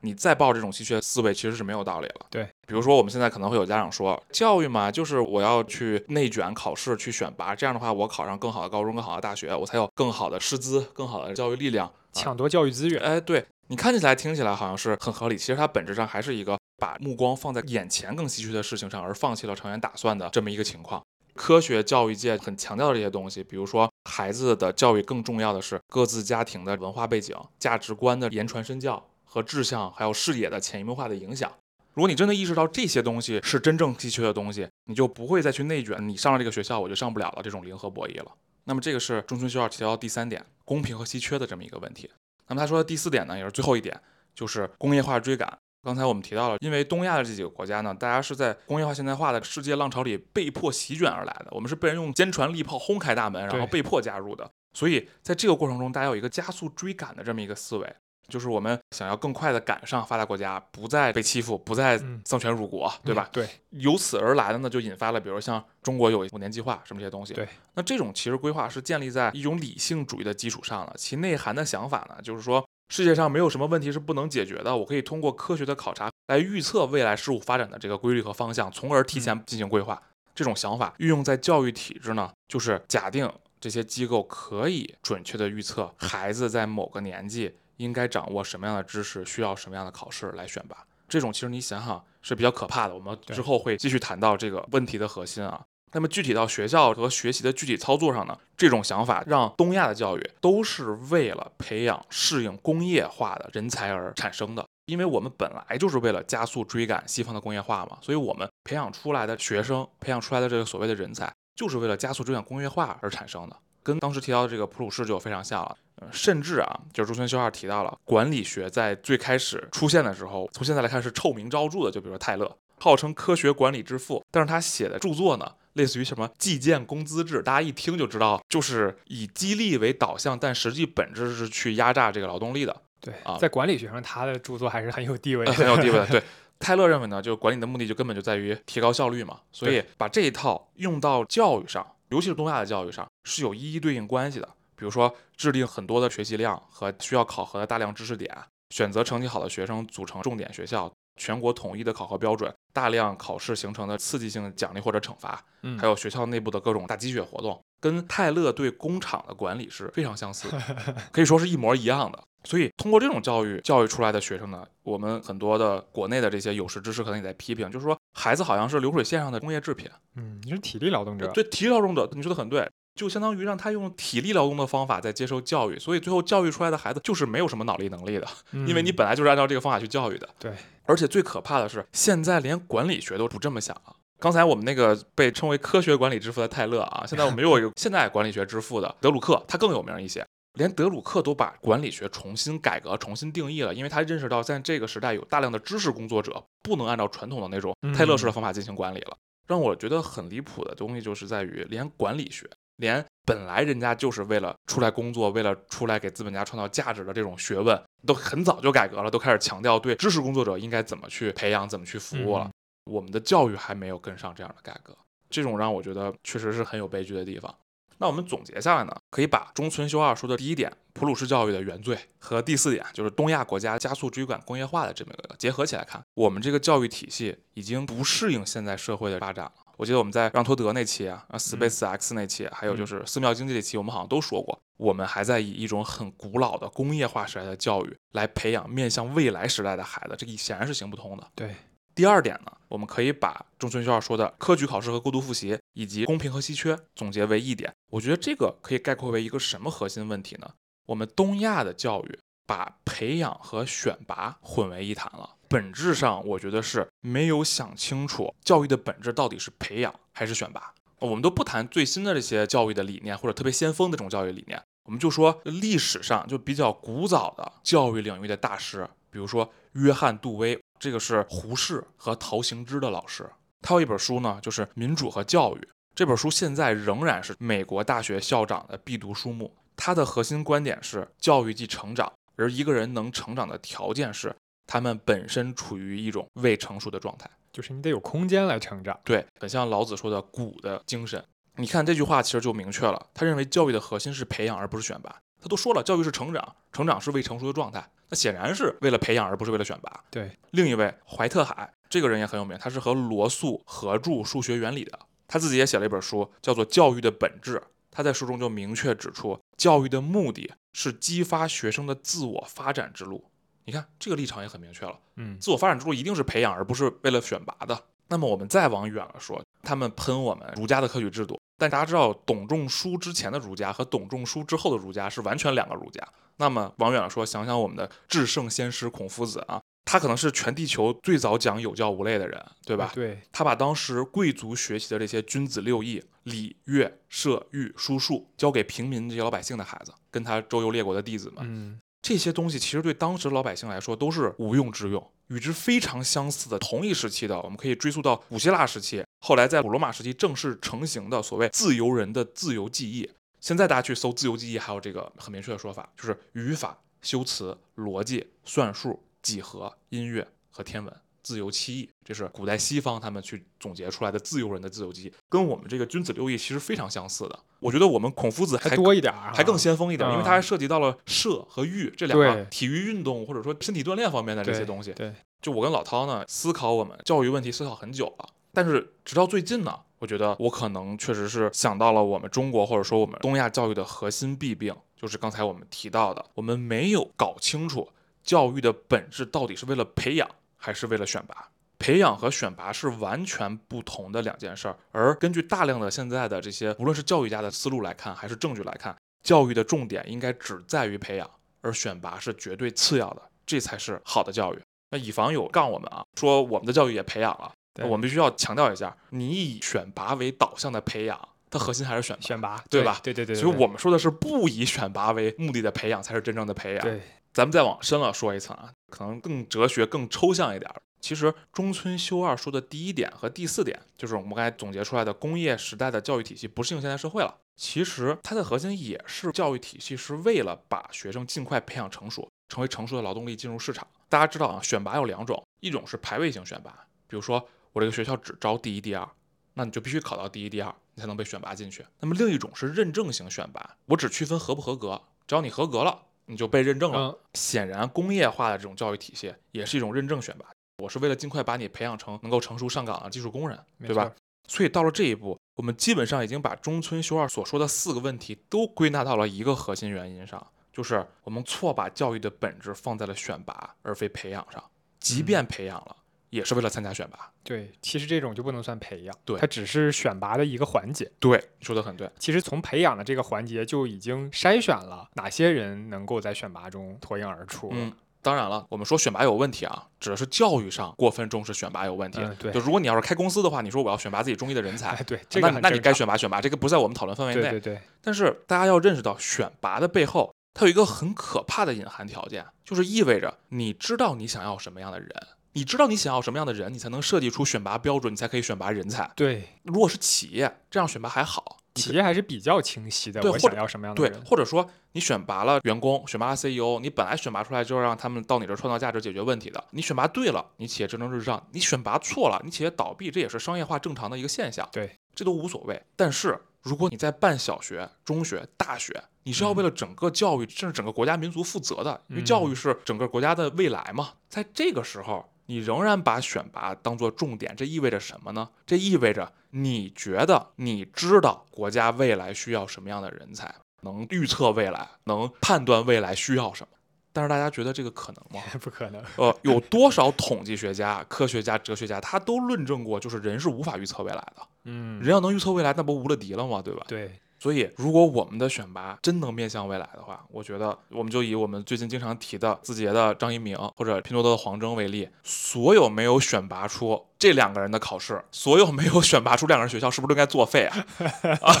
[0.00, 2.26] 你再抱这种稀缺思维，其实是没有道理了。
[2.28, 11.88] 对，比如说我们现在可能会有家长说，教育嘛，就是我要去内卷考试，去选拔，这样的话，我考上更好的高中、更好的大学，我才有更好的师资、更好的教育力量。
[12.12, 13.00] 抢夺教育资源。
[13.00, 21.00] 哎，对你看起来、听起来好像是很合理，其实它本质上还是一个把目光放在眼前更稀缺的事情上，而放弃了长远打算的这么一个情况。
[21.34, 31.50] 科学教育界很强调的这些东西，比如说孩子的教育更重要的是各自家庭的文化背景、价值观的言传身教和志向，还有视野的潜移默化的影响。
[31.94, 36.08] 如果你真的意识到这些东西是真正稀缺的东西，你就不会再去内卷。
[36.08, 38.32] 你上了这个学校，我就上不了了这种零和博弈了。
[38.64, 42.10] 那么这个是中村修二提到的第三点，公平和稀缺的这么一个问题。
[42.46, 44.00] 那么他说的第四点呢，也是最后一点，
[44.34, 45.58] 就是工业化追赶。
[45.82, 54.48] 刚才我们提到了，因为东亚的这几个国家呢，大家是在工业化现代化的世界浪潮里被迫席卷而来的，我们是被人用坚船利炮轰开大门，然后被迫加入的。
[54.72, 57.94] 所以在这个过程中，大家有一个加速追赶的这么一个思维。
[58.28, 63.28] 就是我们想要更快的赶上发达国家，不再被欺负，不再丧权辱国，对吧？
[63.32, 67.34] 对，由此而来的呢，就引发了，比如像中国有五年计划什么这些东西。
[67.34, 79.98] 对，那这种其实规划是建立在一种理性主义的基础上的，其内涵的想法呢，就是说世界上没有什么问题是不能解决的，我可以通过科学的考察来预测未来事物发展的这个规律和方向，从而提前进行规划。
[80.34, 83.26] 这种想法运用在教育体制呢，就是假定
[83.58, 87.54] 这些机构可以准确的预测孩子在某个年纪。
[87.78, 90.76] 应该掌握什么样的知识，需要什么样的考试来选拔？
[91.08, 92.94] 这种其实你想想是比较可怕的。
[92.94, 95.60] 我们之后会继续谈到这个问题的核心啊。
[95.92, 98.36] 那么具体到学校和学习的具体操作上呢？
[98.56, 104.64] 这种想法让东亚的教育都是为了培养适应工业化的人才而产生的。
[104.86, 113.56] 因为我们本来就是为了加速追赶西方的工业化嘛，所以我们培养出来的学生，培养出来的这个所谓的人才，就是为了加速追赶工业化而产生的。
[113.82, 115.76] 跟当时提到的这个普鲁士就非常像了。
[116.10, 121.90] 甚至啊，就是朱村修二提到了管理学在最开始出现的时候，从现在来看是臭名昭著的。
[121.92, 132.82] 就比如说泰勒，号称科学管理之父，但是他写的著作呢，类似于什么计件工资制，大家一听就知道，就是以激励为导向，但实际本质是去压榨这个劳动力的。
[133.00, 136.06] 对啊，在管理学上，他的著作还是很有地位的， 很有地位的。
[136.06, 136.22] 对，
[136.60, 144.48] 泰勒认为呢，就管理的目的就根本就在于提高效率嘛，所以把这一套用到教育上，尤其是东亚的教育上，是有一一对应关系的。
[144.76, 148.36] 比如说，制定很多的学习量和需要考核的大量知识点，
[148.70, 160.48] 选择成绩好的学生组成重点学校，全国统一的考核标准，大量考试形成的刺激性奖励或者惩罚，嗯，还有学校内部的各种大鸡血活动，跟泰勒对工厂的管理是非常相似，
[161.12, 162.22] 可以说是一模一样的。
[162.44, 172.68] 所以，通过这种教育教育出来的学生呢，我们很多的国内的这些有识之士可能也在批评，就是说孩子好像是流水线上的工业制品，嗯，你是体力劳动者，对，体力劳动者，你说的很对。
[172.94, 178.28] 就相当于让他用体力劳动的方法在接受教育，所以最后教育出来的孩子就是没有什么脑力能力的，
[178.66, 180.28] 因为你本来就是按照这个方法去教育的。
[180.38, 180.52] 对，
[180.84, 183.96] 而且最可怕的是，现在连管理学都不这么想了。
[184.18, 190.24] 刚才我们那个被称为科学管理之父的泰勒啊，现在我们又有一个 现代管理学之父的德鲁克，他更有名一些。
[190.58, 199.16] 连德鲁克都把管理学重新改革、重新定义了，因为他认识到在这个时代有大量的知识工作者不能按照传统的那种泰勒式的方法进行管理了。
[199.46, 202.48] 让我觉得很离谱的东西就是在于，连管理学。
[202.82, 212.50] 连本来人家就是为了出来工作，为了出来给资本家创造价值的这种学问，都很早就改革了，都开始强调对知识工作者应该怎么去培养，怎么去服务了。
[212.90, 214.96] 我们的教育还没有跟上这样的改革，
[215.30, 217.54] 这种让我觉得确实是很有悲剧的地方。
[217.98, 229.52] 那我们总结下来呢，可以把中村修二说的第一点普鲁士教育的原罪和第四点就是东亚国家加速追赶工业化的这么一个结合起来看，我们这个教育体系已经不适应现在社会的发展了。
[229.76, 241.26] 我记得我们在让托德那期啊，啊 Space X 那期，还有就是寺庙经济那期，我们好像都说过，我们还在以一种很古老的工业化时代的教育来培养面向未来时代的孩子，这个显然是行不通的。
[241.34, 241.56] 对，
[241.94, 247.72] 第二点呢，我们可以把中村学校说的科举考试和过度复习，以及公平和稀缺总结为一点。
[247.90, 250.50] 我觉得这个可以概括为一个什么核心问题呢？
[250.86, 255.36] 我们东亚的教育把培养和选拔混为一谈了。
[255.52, 260.72] 本质上，我觉得是没有想清楚教育的本质到底是培养还是选拔。
[260.98, 273.28] 我们都不谈最新的这些教育的理念或者特别先锋的这种教育理念，我们就说历史上就比较古早的教育领域的大师，比如说约翰·杜威，这个是胡适和陶行知的老师。
[273.60, 275.58] 他有一本书呢，就是《民主和教育》。
[275.94, 279.54] 这本书现在仍然是美国大学校长的必读书目。
[279.76, 284.34] 它的核心观点是教育即成长，而一个人能成长的条件是。
[284.66, 288.98] 他们本身处于一种未成熟的状态，就是你得有空间来成长。
[289.04, 291.22] 对，很像老子说的“古”的精神。
[291.56, 295.14] 你看这句话其实就明确了，他认为教育的核心是培养而不是选拔。
[295.40, 300.04] 他都说了，教育是成长，成长是未成熟的状态，那显然是为了培养而不是为了选拔。
[300.10, 307.56] 对，另一位怀特海这个人也很有名，他是和罗素合著《数学原理》的，他自己也写了一本书，叫做《教育的本质》。
[307.90, 313.30] 他在书中就明确指出，教育的目的是激发学生的自我发展之路。
[313.64, 317.84] 你看这个立场也很明确了，嗯，自我发展之路一定是培养，而不是为了选拔的。
[318.08, 326.06] 那么我们再往远了说，他们喷我们儒家的科举制度，但大家知道董仲舒之前的儒家和董仲舒之后的儒家是完全两个儒家。
[326.36, 332.90] 那么往远了说，想想我们的至圣先师孔夫子啊，他可能是全地球最早讲有教无类的人，对吧？
[332.94, 341.44] 对，他把当时贵族学习的这些君子六艺、礼乐射御书数，交给平民这些老百姓的孩子，跟他周游列国的弟子们。
[341.46, 345.10] 嗯，这些东西其实对当时老百姓来说都是无用之用。
[345.28, 353.08] 与之非常相似的同一时期的，我们可以追溯到古希腊时期，后来在古罗马时期正式成型的所谓自由人的自由记忆。
[353.40, 360.94] 现在大家去搜自由记忆，还有这个很明确的说法，就是语法、修辞、逻辑、算术、几何、音乐和天文。
[361.22, 367.38] 自由七艺，这是古代西方他们去总结出来的自由人的自由记忆，跟我们这个君子六艺其实非常相似的。
[367.60, 374.92] 我觉得我们孔夫子还多一点儿，还更先锋一点，因为它还涉及到了射和御这两个体育运动或者说身体锻炼方面的这些东西。
[374.92, 387.88] 对，就我跟老涛呢，思考我们教育问题思考很久了，但是直到最近呢，我觉得我可能确实是想到了我们中国或者说我们东亚教育的核心弊病，就是刚才我们提到的，我们没有搞清楚
[388.24, 390.28] 教育的本质到底是为了培养
[390.62, 391.48] 还是为了选拔。
[391.78, 401.28] 培养和选拔是完全不同的两件事儿，而根据大量的现在的这些，无论是教育家的思路来看，还是证据来看，教育的重点应该只在于培养，
[401.60, 404.60] 而选拔是绝对次要的，这才是好的教育。
[404.90, 411.18] 那以防有杠我们啊，说我们的教育也培养了，我们必须要强调一下，你以选拔为导向的培养，
[411.50, 413.00] 它核心还是选选拔，对吧？
[413.02, 413.34] 对对对。
[413.34, 416.82] 所以我们说的是不以选拔为目的的培养才是真正的培养。
[416.82, 417.00] 对，
[417.32, 420.70] 咱们再往深了说一层啊，可能更哲学、更抽象一点。
[421.00, 427.38] 其实中村修二说的第一点和第四点，就是我们刚才总结出来的工业时代的教育体系不适应现代社会了。
[427.56, 433.86] 其实它的核心也是教育体系是为了把学生尽快培养成熟，成为成熟的劳动力进入市场。
[434.08, 439.08] 大家知道啊，选拔有两种，一种是排位型选拔，比如说我这个学校只招第一、第二，
[439.54, 441.84] 那你就必须考到第一、第二，你才能被选拔进去。
[441.98, 447.18] 那么另一种是认证型选拔，我只区分合不合格，只要你合格了，你就被认证了。
[447.34, 450.46] 显然，工业化的这种教育体系也是一种认证选拔。
[450.78, 454.12] 我是为了尽快把你培养成能够成熟上岗的技术工人，对吧？
[454.48, 464.62] 所以到了这一步，我们基本上已经把中村修二所说的四个问题都归纳到了一个核心原因上，就是我们错把教育的本质放在了选拔而非培养上。
[464.98, 465.96] 即便培养了，
[466.32, 467.30] 也是为了参加选拔。
[467.44, 471.08] 对，其实这种就不能算培养，对，它只是选拔的一个环节。
[471.20, 472.10] 对，说的很对。
[472.18, 477.68] 其实从培养的这个环节就已经筛选了哪些人能够在选拔中脱颖而出。
[477.72, 477.92] 嗯。
[478.24, 482.20] 当然了，我们说选拔有问题啊，指的是教育上过分重视选拔有问题。
[482.38, 487.40] 对，就如果你要是开公司的话，你说我要选拔自己中意的人才，对，那那你该选拔选拔，这个不在我们讨论范围内。
[487.40, 487.80] 对对对。
[488.00, 495.10] 但是大家要认识到，选拔的背后，它有一个很可怕的隐含条件，就是意味着你知道你想要什么样的人，
[495.54, 499.10] 你知道你想要什么样的人，你才能设计出选拔标准，你才可以选拔人才。
[499.14, 501.58] 对，如果是企业这样选拔还好。
[501.74, 504.12] 企业还是比较清晰的，对我想要什么样的人？
[504.12, 509.64] 对，或者说你选拔了员工，选拔了 CEO，你本来选拔出来就是让他们到你这创造价值、解决问题的。
[509.70, 514.68] 你选拔对了，你企业蒸蒸日上；你选拔错了，你企业倒闭，这也是商业化正常的一个现象。
[514.70, 515.82] 对，这都无所谓。
[515.96, 524.10] 但是如果你在办小学、中学、大学，你是要为了整个教育甚至整个国家民族负责的，因为教育是整个国家的未来嘛。
[524.28, 525.26] 在这个时候。
[525.46, 528.48] 你仍然把选拔当做重点，这意味着什么呢？
[528.66, 536.68] 这意味着你觉得你知道国家未来需要什么样的人才，能预测未来，能判断未来需要什么。
[537.14, 538.42] 但是大家觉得这个可能吗？
[538.60, 539.02] 不可能。
[539.16, 544.36] 呃，有多少统计学家、科学家、哲学家，他都论证过，就是人是无法预测未来的。
[544.64, 546.62] 嗯，人要能预测未来，那不无了敌了吗？
[546.62, 546.84] 对吧？
[546.88, 547.20] 对。
[547.42, 560.86] 所以，如果我们的选拔真能面向未来的话，我觉得我们就以我们最近经常提的字节的张一鸣或者拼多多的黄峥为例，所有没有选拔出这两个人的考试，所有没有选拔出两个人学校，是不是都应该作废啊？
[561.42, 561.52] 啊，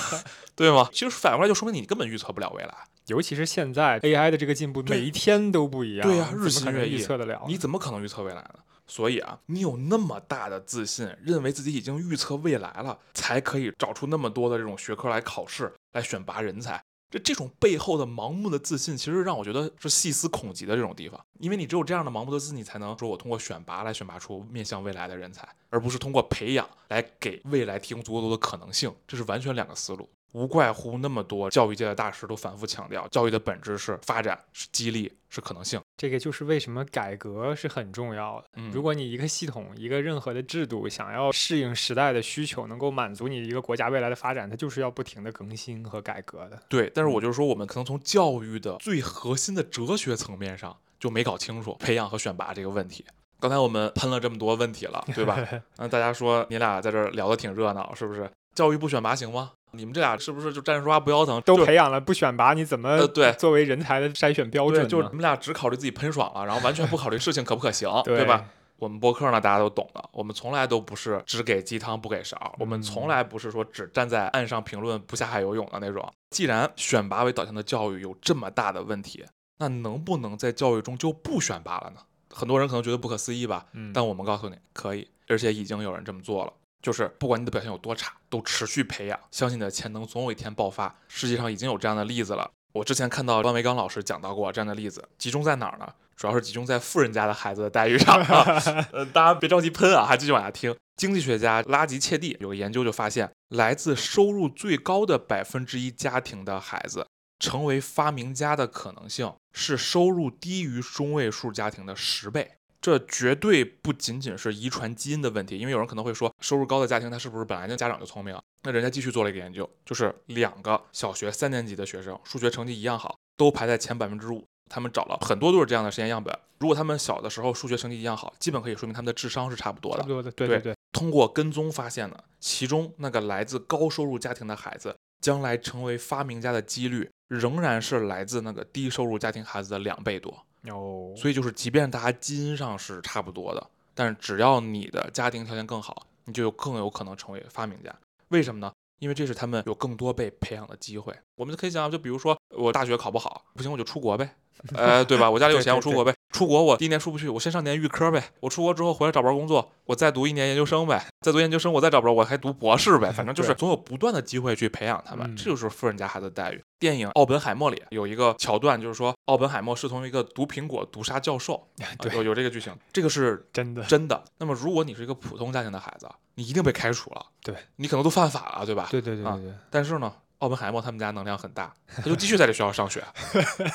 [0.54, 0.88] 对吗？
[0.92, 2.72] 其实反过来就说明你根本预测不了未来，
[3.08, 6.06] 尤其是现在 AI 的这个进步，每一天都不一样。
[6.06, 7.42] 对呀，日新月异，预测得了？
[7.48, 8.54] 你怎么可能预测未来呢？
[8.86, 16.82] 所以啊，你有那么大的自信，认为自己已经预测未来了，才可以找出那么多的这种学科来考试，来选拔人才。
[17.10, 21.20] 这这种背后的盲目的自信，其实让我觉得是细思恐极的这种地方。
[21.40, 28.90] 因为你只有这样的盲目的自信，你才能说我通过选拔来选拔出面向未来的人才，而不是通过培养来给未来提供足够多的可能性。
[29.06, 30.08] 这是完全两个思路。
[30.32, 35.78] 无怪乎那么多教育界的大师都反复强调，教育的本质是发展，是激励，是可能性。
[36.02, 38.60] 这个就是为什么改革是很重要的。
[38.72, 46.60] 如果你一个系统、一个任何的制度想要适应时代的需求，能够满足你一个国家未来的发展，它就是要不停的更新和改革的。
[46.68, 50.76] 对，但是我就是说，我们可能从教育的最核心的哲学层面上。
[50.98, 53.04] 就没搞清楚培养和选拔这个问题。
[53.38, 55.36] 刚才我们喷了这么多问题了，对吧？
[55.76, 58.28] 那， 大家说你俩在这聊得挺热闹，是不是？
[58.54, 59.52] 教育不选拔行吗？
[59.72, 61.40] 你们这俩是不是就站着说话不腰疼？
[61.42, 64.86] 都培养了不选拔，你怎么对作为人才的筛选标准？
[64.88, 68.44] 就是你们俩只考虑自己喷爽了，然后完全不考虑事情可不可行， 对吧？
[68.78, 70.04] 我们播客呢，大家都懂的。
[70.12, 76.12] 我们从来都不是只给鸡汤不给勺，我们从来不是说只站在岸上评论不下海游泳的那种。
[76.30, 79.24] 既然选拔为导向的教育有这么大的问题，
[79.58, 82.00] 那能不能在教育中就不选拔了呢？
[82.34, 86.52] 很多人可能觉得不可思议吧，但我们告诉你可以，而且已经有人这么做了。
[86.82, 90.94] 就是不管你的表现有多差，都持续培养，相信你的潜能总有一天爆发。
[91.08, 92.50] 世界上已经有这样的例子了。
[92.72, 95.86] 我之前看到万维刚老师讲到过这样的例子，集中在哪儿呢？
[96.16, 98.16] 主要是集中在富人家的孩子的待遇上。
[98.92, 100.76] 呃，大家别着急喷啊，还继续往下听。
[100.96, 107.06] 经济学家拉吉切蒂有个研究就发现，来自收入最高的百分之一家庭的孩子。
[107.38, 112.52] 成为发明家的可能性是收入低于中位数家庭的十倍，
[112.82, 115.56] 这绝对不仅仅是遗传基因的问题。
[115.56, 118.36] 因为有人可能会说，收入高的家庭他是不是本来就家长就聪明？
[118.64, 124.44] 那人家继续做了一个研究，就是两个小学三年级的学生数学成绩一样好，都排在前百分之五。
[124.68, 129.98] 他们找了很多都是这样的实验样本，如果他们小的时候数学成绩一样好，基本可以说明他们的智商是差不多的。
[129.98, 130.74] 差不多的，对对对。
[130.92, 134.96] 通过跟踪发现呢，其中那个来自高收入家庭的孩子。
[135.20, 141.12] 将来成为发明家的几率仍然是来自那个低收入家庭孩子的两倍多哦。
[141.16, 147.94] 所以就是，即便大家基因上是差不多的，但是只要你的家庭条件更好，你就有更有可能成为发明家。
[148.28, 148.72] 为什么呢？
[149.00, 151.12] 因为这是他们有更多被培养的机会。
[151.34, 154.36] 我们可以想，就比如说我大学考不好，不行我就出国呗。
[154.76, 155.28] 呃，对吧？
[155.28, 156.14] 我家里有钱，我出国呗。
[156.30, 158.22] 出国我第一年出不去，我先上年预科呗。
[158.38, 161.04] 我出国之后回来找不着工作，我再读一年研究生呗。
[161.20, 163.10] 再读研究生，我再找不着，我还读博士呗。
[163.10, 166.62] 反正就是总有不断的机会去培养他们，这就是富人家孩子的待遇。
[166.78, 171.66] 电影《奥本海默》里有一个桥段，就是说奥本海默是从一个毒苹果毒杀教授，
[172.14, 174.22] 有有这个剧情，这个是 真的真的。
[174.38, 178.86] 那么如果你是一个普通家庭的孩子，你一定被开除了，对你可能都犯法了，对吧？
[178.92, 179.52] 对对对对对。
[179.70, 180.12] 但是呢？
[180.42, 182.98] 奥本海默他们家能量很大，他就继续在这学校上学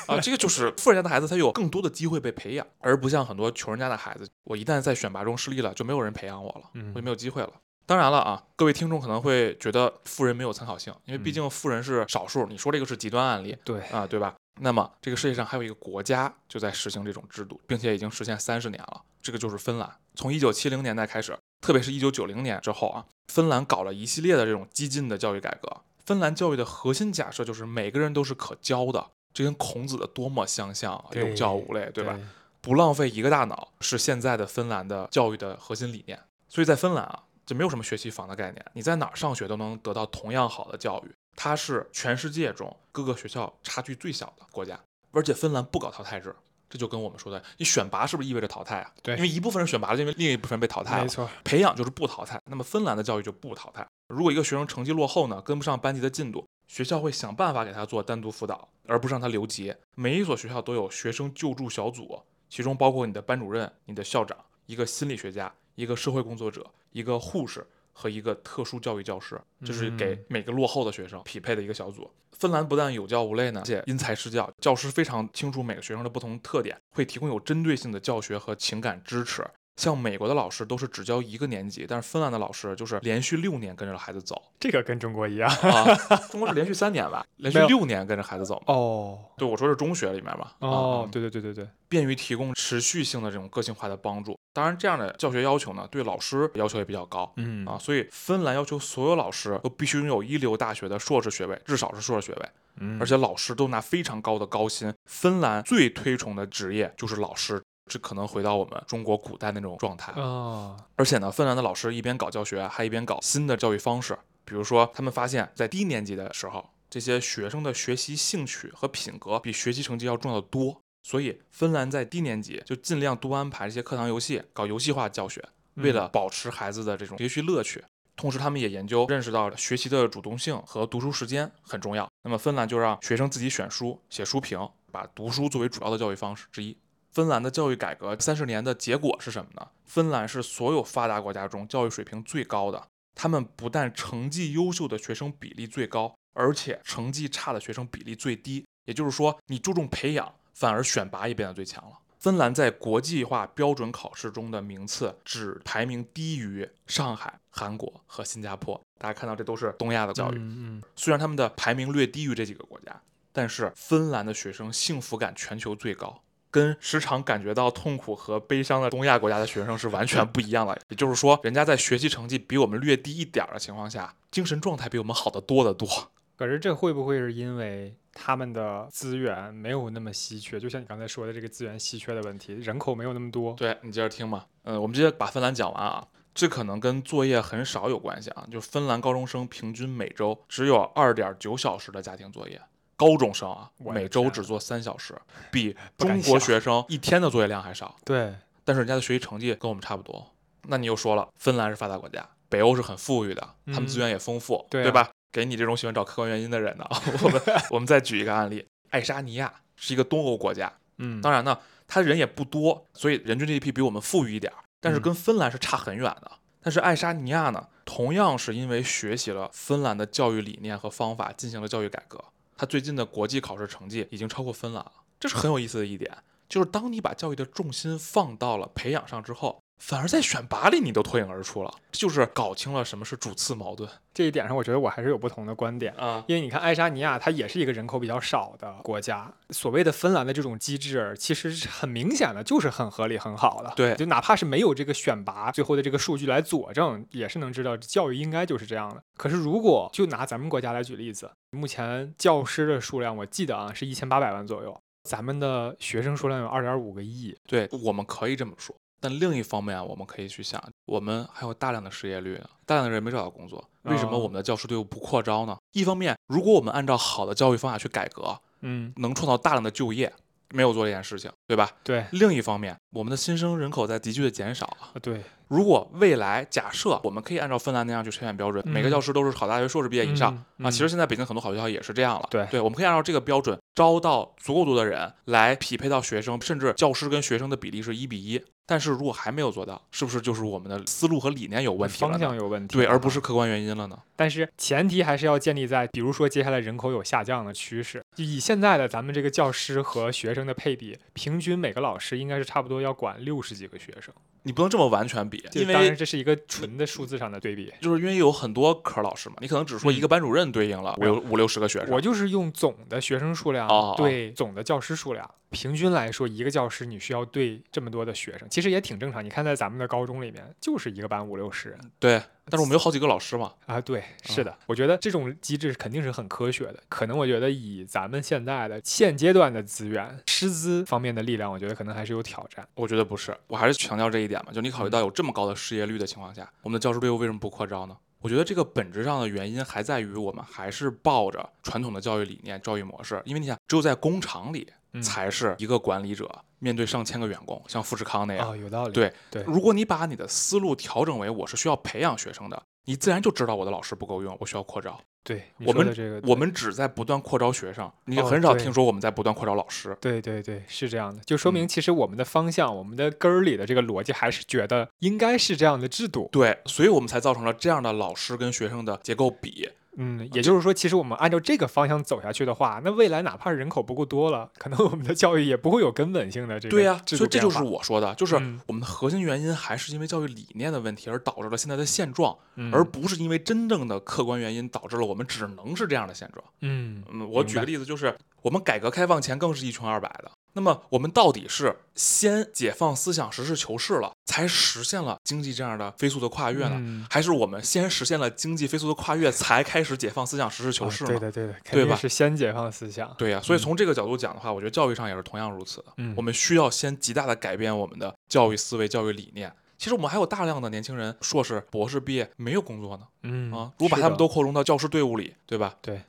[0.06, 0.20] 啊。
[0.20, 7.50] 这个就是富人家的孩子，他有更多的机会被培养，而不像很多穷人家的孩子，我一旦在选拔中失利了，就没有人培养我了，我就没有机会了。
[7.86, 12.44] 当然了啊，各位听众可能会觉得富人没有参考性，因为毕竟富人是少数。
[12.44, 14.34] 你说这个是极端案例，对啊，对吧？
[14.60, 19.90] 那么这个世界上还有一个国家就在实行这种制度，并且已经实现三十年了，这个就是芬兰。
[20.14, 25.74] 从一九七零年代开始，特别是一九九零年之后啊，芬兰搞了一系列的这种激进的教育改革。
[26.08, 31.04] 芬兰教育的核心假设就是每个人都是可教的，这跟孔子的多么相像啊！
[31.12, 32.18] 有教无类，对吧？
[32.62, 36.18] 不浪费一个大脑是现在的芬兰的教育的核心理念。
[36.48, 41.14] 所以在芬兰啊，就没有什么学区房的概念，你在哪儿上学都能得到同样好的教育。
[41.36, 44.80] 它是全世界中各个学校差距最小的国家，
[45.10, 46.34] 而且芬兰不搞淘汰制。
[46.70, 48.90] 这就跟我们说的，你选拔是不是意味着淘汰啊？
[49.02, 51.02] 对，因为一部分人选拔了，因为另一部分人被淘汰了。
[51.02, 52.40] 没错，培养就是不淘汰。
[52.46, 53.86] 那么芬兰的教育就不淘汰。
[54.08, 59.74] 如果一个学生成绩落后呢，跟不上班级的进度，学校会想办法给他做单独辅导，而不是让他留级。
[59.94, 72.10] 每一所学校都有学生救助小组，其中包括你的班主任、你的校长、一个心理学家、一个社会工作者、一个护士和一个特殊教育教师，这是给每个落后的学生匹配的一个小组。
[72.32, 79.44] 芬兰不但有教无类呢，而且因材施教，教师非常清楚每个学生的不同特点，会提供有针对性的教学和情感支持。
[79.78, 85.94] 像美国的老师都是只教一个年级，但是芬兰的老师就是连续六年跟着孩子走，这个跟中国一样啊，
[86.30, 89.18] 中国是连续三年吧，连续六年跟着孩子走哦。
[89.36, 90.56] 对，我说是中学里面吧。
[90.58, 94.36] 哦，对对对对对，便于提供持续性的这种个性化的帮助。
[94.52, 97.32] 当然，这样的教学要求呢，对老师要求也比较高。
[97.36, 102.48] 嗯啊，所以芬兰要求所有老师都必须拥有一流大学的硕士学位，至少是硕士学位。
[102.80, 104.92] 嗯，而且老师都拿非常高的高薪。
[105.06, 107.62] 芬兰最推崇的职业就是老师。
[107.88, 110.76] 这可能回到我们中国古代那种状态啊！
[110.96, 114.18] 而且呢，芬兰的老师一边搞教学，还一边搞新的教育方式。
[114.44, 120.80] 比如说，他们发现，在低年级的时候，这些学生的学习兴趣和品格比学习成绩要重要的多。
[121.02, 125.42] 所以，芬兰在低年级就尽量多安排这些课堂游戏，搞游戏化教学，
[125.74, 127.84] 为了保持孩子的这种学习乐趣。
[128.16, 132.10] 同时，他们也研究认识到学习的主动性和读书时间很重要。
[132.24, 136.76] 那么，芬兰就让学生自己选书、写书评，把读书作为主要的教育方式之一。
[137.10, 139.68] 芬兰的教育改革三十年的结果是什么呢？
[139.84, 142.86] 芬兰是所有发达国家中教育水平最高的。
[143.14, 148.64] 他们不但成绩优秀的学生比例最高，而且成绩差的学生比例最低。
[148.84, 151.98] 也就是说，你注重培养，反而选拔也变得最强了。
[152.20, 158.80] 芬兰在国际化标准考试中的名次只排名低于上海、韩国和新加坡。
[158.98, 160.36] 大家看到，这都是东亚的教育。
[160.36, 160.82] 嗯嗯。
[160.94, 163.00] 虽然他们的排名略低于这几个国家，
[163.32, 166.22] 但是芬兰的学生幸福感全球最高。
[166.50, 170.78] 跟时常感觉到痛苦和悲伤的东亚国家的学生是完全不一样的。
[170.88, 175.88] 也就是说，人家在学习成绩比我们略低一点儿的情况下，精神状态比我们好得多得多。
[176.36, 180.60] 可是这会不会是因为他们的资源没有那么稀缺？
[180.60, 183.54] 就像你刚才说的这个资源稀缺的问题，人口没有那么多。
[183.54, 186.06] 对你接着听嘛，嗯，我们直接把芬兰讲完啊。
[186.34, 192.60] 这可能跟作业很少有关系啊，就芬兰高中生平均每周只有二点九小时的家庭作业，
[192.98, 195.14] 高中生啊每周只做三小时，
[195.50, 197.96] 比中国学生一天的作业量还少。
[198.04, 198.34] 对，
[198.64, 200.32] 但是人家的学习成绩跟我们差不多。
[200.64, 205.08] 那你又说了，芬兰是发达国家，北欧是很富裕的，他们资源也丰富，对吧？
[205.30, 206.84] 给你这种喜欢找客观原因的人呢，
[207.22, 216.32] 我们 我们再举一个案例，爱沙尼亚是一个东欧国家，嗯，当然呢，他人也不多，所以人均 GDP 比我们富裕一点，但是跟芬兰是差很远的。
[216.60, 222.22] 但是爱沙尼亚呢，同样是因为学习了芬兰的教育理念和方法，进行了教育改革，
[222.58, 226.12] 他最近的国际考试成绩已经超过芬兰了，这是很有意思的一点，
[226.48, 229.62] 就是当你把教育的重心放到了培养上之后。
[229.78, 233.88] 反而在选拔里你都脱颖而出了，就是搞清了什么是主次矛盾。
[234.12, 236.24] 这一点上，我觉得我还是有不同的观点啊。
[236.26, 243.72] 因为你看，爱沙尼亚它也是一个人口比较少的国家，所谓的芬兰的这种机制，其实是很明显的，就是很合理、很好的。
[243.76, 249.02] 对，就哪怕是没有这个选拔最后的这个数据来佐证，也是能知道教育应该就是这样的。
[249.16, 257.36] 可是如果就拿咱们国家来举例子，目前教师的数量，我记得啊是一千八百万左右，咱们的学生数量有二点五个亿。
[257.46, 258.74] 对，我们可以这么说。
[259.00, 265.56] 但另一方面，我们可以去想，我们还有大量的失业率呢，大量的人没找到工作，为什么我们的教师队伍不扩招呢？
[265.72, 270.12] 一方面，如果我们按照好的教育方法去改革，嗯，能创造大量的就业，
[270.50, 271.70] 没有做这件事情，对吧？
[271.84, 272.06] 对。
[272.12, 274.90] 另一方面，我们的新生人口在急剧的减少啊。
[275.00, 275.22] 对。
[275.46, 282.26] 如果未来假设我们可以按照芬兰那样去筛选标准，每个教师都是考大学硕士毕业以上啊，其实现在北京很多好学校也是这样了。
[282.30, 282.46] 对。
[282.50, 288.44] 对，我们可以按照这个标准招到足够多的人来匹配到学生，甚至教师跟学生的比例是一比一。
[288.70, 292.10] 但是如果还没有做到，是不是就是我们的思路和理念有问题了？
[292.10, 293.98] 方向有问题，对，而不是客观原因了呢？
[294.14, 304.12] 但是前提还是要建立在，比如说接下来人口有下降的趋势，就以现在的咱们这个教师和学生的配比，平均每个老师应该是差不多要管六十几个学生。
[304.42, 311.90] 你不能这么完全比，因为当然这是一个纯的数字上的对比，就是因为有很多科老师嘛，你可能只说一个班主任对应了五六五六十个学生。
[311.90, 315.28] 我就是用总的学生数量对总的教师数量。
[315.50, 319.24] 平均来说，一个教师你需要对这么多的学生，其实也挺正常。
[319.24, 321.78] 你看，在咱们的高中里面，就是一个班五六十人。
[322.00, 323.52] 对，但是我们有好几个老师嘛。
[323.66, 324.52] 啊，对，是的。
[324.66, 326.82] 我觉得这种机制肯定是很科学的。
[326.88, 332.66] 可能我觉得以咱们现在的现阶段的资源、师资方面的力量，我觉得可能还是有挑战。
[332.74, 334.50] 我觉得不是，我还是强调这一点嘛。
[334.52, 337.96] 就你考虑到有这么高的失业率的情况下，我们的教师队伍为什么不扩招呢？
[338.18, 343.22] 我觉得这个本质上的原因还在于我们还是抱着传统的教育理念、教育模式。
[343.24, 344.68] 因为你想，只有在工厂里。
[345.02, 348.50] 才是一个管理者面对上千个员工，像富士康那样。
[348.50, 348.92] 哦，有道理。
[348.92, 354.98] 对对，如果你把你的思路调整为我是需要培养学生的，你自然就知道我的老师不够用，我需要扩招。
[355.24, 359.94] 对，我们这个，我们只在不断扩招学生，你很少听说我们在不断扩招老师。
[360.00, 366.30] 对对对，是这样的，就说明其实我们的方向，我们的根儿里的这个逻辑还是觉得应该是这样的制度。
[366.32, 369.68] 对，所以我们才造成了这样的老师跟学生的结构比。
[370.00, 378.36] 嗯，也就是说，其实我们按照这个方向走下去的话，那未来哪怕人口不够多了，可能我们的教育也不会有根本性的这个对呀，所以这就是我说的，就是
[378.66, 382.38] 我们的核心原因还是因为教育理念的问题而导致了现在的现状，
[382.72, 386.44] 而不是因为真正的客观原因导致了我们只能是这样的现状。
[386.60, 390.30] 嗯嗯，我举个例子，就是我们改革开放前更是一穷二白的。
[390.54, 397.06] 那么我们到底是先解放思想、实事求是了，才实现了经济这样的飞速的跨越呢？
[397.10, 401.10] 还是我们先实现了经济飞速的跨越，才开始解放思想、实事求是呢？
[401.10, 401.94] 对的，对的，对吧？
[401.94, 403.14] 是先解放思想。
[403.16, 405.86] 对呀，所以从这个角度讲的话，我觉得教育上也是同样如此的。
[406.16, 409.52] 我们需要先极大的改变我们的教育思维、教育理念。
[409.76, 413.04] 其实我们还有大量的年轻人，硕士、博士毕业没有工作呢。
[413.22, 415.76] 嗯啊，如果把他们都扩容到教师队伍里，对吧？
[415.80, 416.02] 对。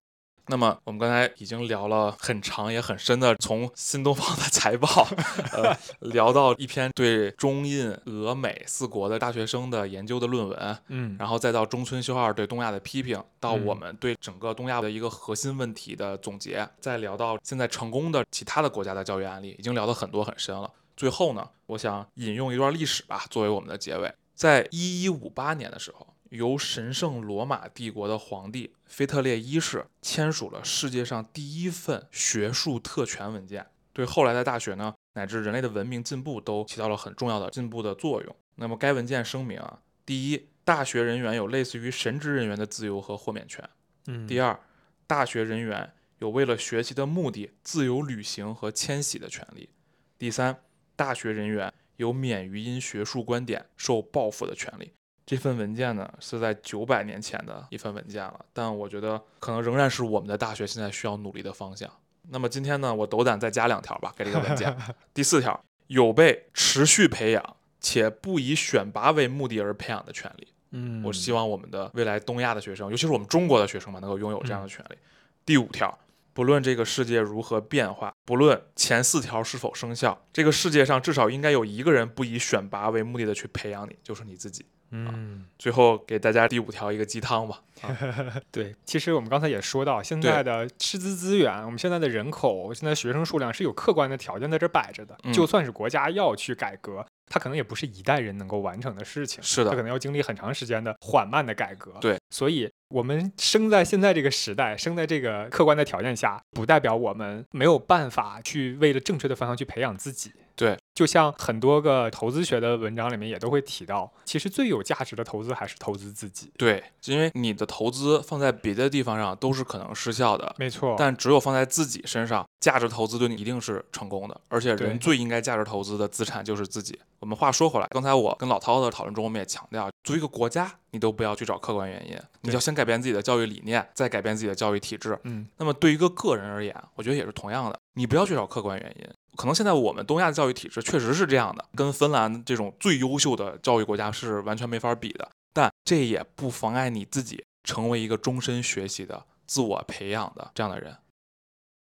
[0.49, 4.87] 那么我们刚才已经聊了很长也很深的，从新东方的财报，
[5.53, 20.71] 呃，聊到一篇对中印俄美四国的大学生的研究的论文，嗯，然后再到中村修二对东亚的批评，到我们对整个东亚的一个核心问题的总结，再聊到现在成功的其他的国家的教育案例，已经聊得很多很深了。
[20.97, 26.07] 最后呢，我想引用一段历史吧，作为我们的结尾，在一一五八年的时候。
[26.29, 38.35] 由神圣罗马帝国的皇帝腓特烈一世签署了世界上第一份学术特权文件，对后来的大学呢，乃至人类的文明进步都起到了很重要的进步的作用。
[38.55, 43.63] 那么该文件声明啊，第一，大学人员有类似于神职人员的自由和豁免权；
[44.07, 44.59] 嗯，第二，
[45.07, 49.69] 大学人员有为了学习的目的自由旅行和迁徙的权利；
[50.17, 50.61] 第三，
[50.95, 54.91] 大学人员有免于因学术观点受报复的权利。
[55.29, 61.87] 这份文件呢是在九百年前的一份文件了，但我觉得可能仍然是我们的大学现在需要努力的方向。
[62.29, 64.75] 那么今天呢，我斗胆再加两条吧，给这个文件。
[65.13, 70.47] 第四条，有被持续培养且不以选拔为目的而培养的权利。
[70.71, 74.97] 嗯，我希望我们的未来东亚的学生，尤其是我们中国的学生们，能够拥有这样的权利。
[75.45, 75.95] 第五条，
[76.33, 84.65] 不论这个世界如何变化，不论前四条是否生效，这个世界上至少应该有一个人不以选拔为目的的去培养你，就是你自己。
[84.91, 87.61] 嗯，最后给大家第五条一个鸡汤吧。
[88.51, 95.17] 对，其实我们刚才也说到，现在的师资资源，我们现在的人口，现在学生数量是有客观的条件在这摆着的。
[95.31, 99.41] 就算是国家要去改革，它可能也不是一代人能够完成的事情。
[99.41, 101.93] 是的，它可能要经历很长时间的缓慢的改革。
[102.01, 110.33] 对，所以我们生在现在这个时代，生在这个客观的条件下，不代表我们没有办法去为了正确的方向去培养自己。
[110.59, 116.51] 对，就像很多个投资学的文章里面也都会提到，其实最有价值的投资还是投资自己。
[116.57, 120.97] 对，因为你的投资放在别的地方上都是可能失效的，没错。
[120.99, 124.41] 但只有放在自己身上，价值投资对你一定是成功的。
[124.49, 126.99] 而且人最应该价值投资的资产就是自己。
[127.21, 135.17] 我们话说回来，刚才我跟老涛的讨论中，我们也强调，作为一个国家，你都不要去找客观原因，你要先改变自己的教育理念，再改变自己的教育体制。
[135.23, 139.07] 嗯，那么对于一个个人而言，我觉得也是同样的，你不要去找客观原因。
[139.35, 145.29] 可能现在我们东亚的教育体制确实是这样的，跟芬兰这种最优秀的教育国家是完全没法比的。
[145.53, 150.95] 但这也不妨碍你自己成为一个终身学习的、自我培养的这样的人。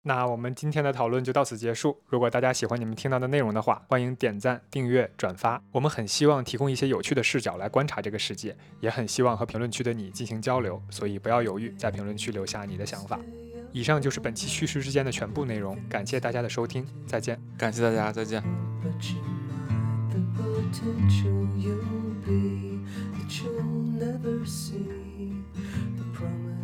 [0.03, 2.01] 那我们今天的讨论就到此结束。
[2.07, 5.63] 如果大家喜欢你们听到的内容的话，欢迎点赞、订阅、转发。
[5.73, 10.81] 我们很希望提供一些有趣的视角来观察这个世界，也很希望和评论区的你进行交流。
[10.89, 13.21] 所以不要犹豫，在评论区留下你的想法。
[13.79, 17.41] 以上就是本期叙事之间的全部内容，感谢大家的收听，再见。
[17.57, 18.43] 感谢大家，再见。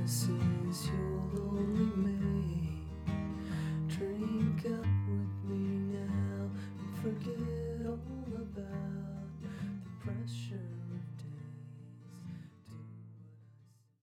[0.04, 0.43] See